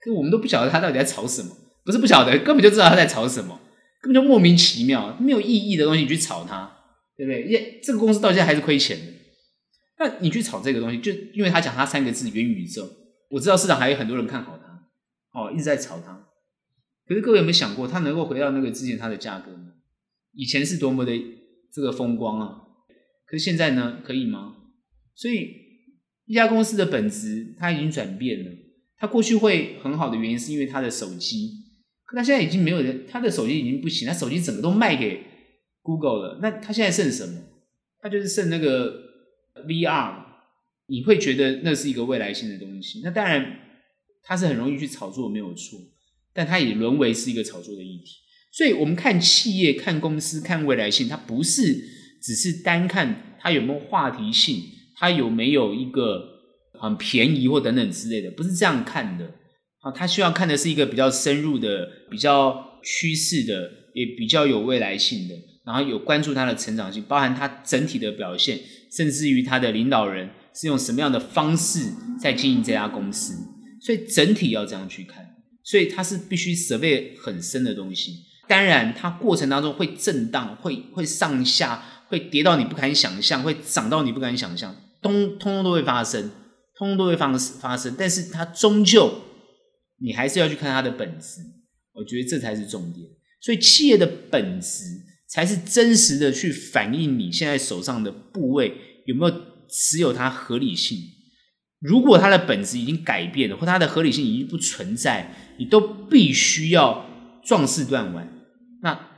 [0.00, 1.50] 可我们都不晓得他到底在炒什么，
[1.84, 3.58] 不是不晓得，根本就知道他在炒什么，
[4.00, 6.70] 根本就莫名其妙，没有意义的东西你去炒它，
[7.16, 7.42] 对不对？
[7.48, 9.04] 耶这个公司到现在还是亏钱的，
[10.00, 12.88] 那你去炒这个东西，就因为他讲他三个字元宇宙，
[13.28, 16.26] 我知道市场还有很多人看好它，哦，一直在炒它。
[17.06, 19.74] 可是各位有没有想过，它能够回到那个之前它的价格吗？
[20.32, 21.12] 以前是多么的
[21.70, 22.62] 这个风光啊！
[23.26, 24.56] 可是现在呢，可以吗？
[25.14, 25.50] 所以
[26.24, 28.50] 一家公司的本质它已经转变了。
[28.96, 31.50] 他过去会很好的原因是因为他的手机，
[32.04, 35.24] 可他现在已经没有人，他的手机已经不行，他手机整个都卖给
[35.82, 36.38] Google 了。
[36.40, 37.40] 那他现在剩什么？
[38.00, 39.09] 他就是剩那个
[39.66, 40.14] VR，
[40.86, 43.00] 你会觉得那是一个未来性的东西。
[43.04, 43.58] 那当然，
[44.22, 45.78] 它是很容易去炒作，没有错，
[46.32, 48.16] 但它也沦为是一个炒作的议题。
[48.52, 51.74] 所以我们看企业、看公司、看未来性，它不是
[52.22, 54.62] 只是单看它有没有话题性，
[54.96, 56.28] 它有没有一个。
[56.82, 59.30] 很便宜或等等之类的，不是这样看的。
[59.80, 65.34] 好，他需要看的是一个比较深入的、比较趋势的，也比较有未来性的，
[65.66, 68.58] 然后有关注它的成长性，包含它整体的表现，
[68.90, 73.34] 甚至于他的领导人是用什么样的方式在经营这家公司。
[73.82, 78.12] 所以整体要这样去看，所以它是必须涉猎很深的东西。
[78.46, 86.30] 当然，它过程当中会震荡，会会上下，会跌到你不敢想象，会涨到你不敢想象，通通通都会发生，
[86.76, 87.94] 通通都会发发生。
[87.96, 89.22] 但是它终究，
[89.98, 91.40] 你还是要去看它的本质。
[91.94, 93.06] 我觉得这才是重点。
[93.40, 94.84] 所以企业的本质
[95.30, 98.74] 才是真实的去反映你现在手上的部位
[99.06, 99.34] 有没有
[99.68, 100.98] 持有它合理性。
[101.78, 107.06] 如果它的本质已经改变了，或它的合理性已经不存在，你都必须要
[107.44, 108.28] 壮士断腕。
[108.82, 109.08] 那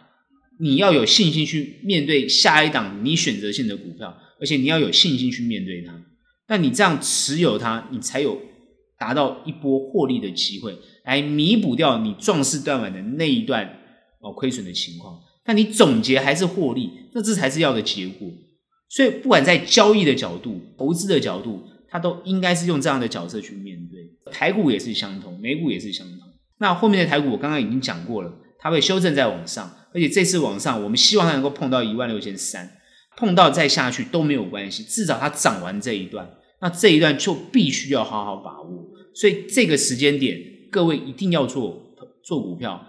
[0.61, 6.05] 你要有信心去面对下一档你选择性的股票，而且你要有信心去面对它。
[6.49, 8.41] 那你这样持有它，你才有
[8.99, 13.79] 达到一波获利的机会，来弥补掉你壮士断腕的那一段
[14.21, 15.19] 哦亏损的情况。
[15.45, 18.29] 但你总结还是获利，那这才是要的结果。
[18.89, 21.69] 所以不管在交易的角度、投资的角度。
[21.95, 26.21] 它都应该是用这样的角色去面对，台股也是相同，美股也是相同。
[26.57, 32.79] 那后面的台股我刚刚已经讲过了，它会修正再往上，而且这次往上，我们希望它能够碰到一万六千三，
[33.19, 36.27] 碰到再下去都没有关系，至少它涨完这一段，
[36.63, 38.89] 那这一段就必须要好好把握。
[39.15, 40.39] 所以这个时间点，
[40.71, 42.87] 各位一定要做做股票、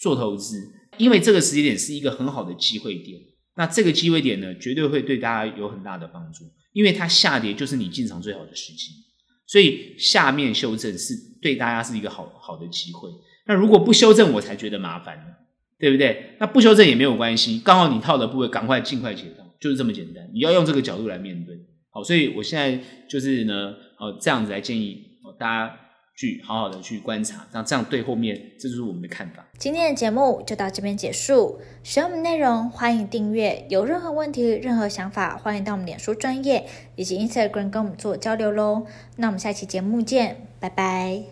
[0.00, 0.56] 做投资，
[0.98, 3.18] 因为这个时间点是一个很好的机会点。
[3.56, 6.44] 那这个机会点呢，绝对会对大家有很大的帮助。
[6.72, 8.90] 因为它下跌就是你进场最好的时机，
[9.46, 13.08] 所以下面修正是对大家是一个好好的机会。
[13.46, 15.24] 那如果不修正，我才觉得麻烦呢，
[15.78, 16.36] 对不对？
[16.38, 20.28] 那不修正也没有关系，刚好你套的部位赶快尽快解套，就是这么简单。
[20.34, 21.56] 你要用这个角度来面对，
[21.88, 22.78] 好，所以我现在
[23.08, 25.02] 就是呢，哦，这样子来建议
[25.38, 25.80] 大家。
[26.16, 29.46] 去好好的去观察，那这样对后面，这就是我们的看法。
[29.58, 31.60] 今天的节目就到这边结束。
[31.82, 33.66] 喜欢我们内容，欢迎订阅。
[33.68, 38.86] 有任何问题、任何想法，欢迎到我们脸书专业以及 Instagram 跟我们做交流喽。
[39.16, 41.26] 那我们下期节目见，拜拜。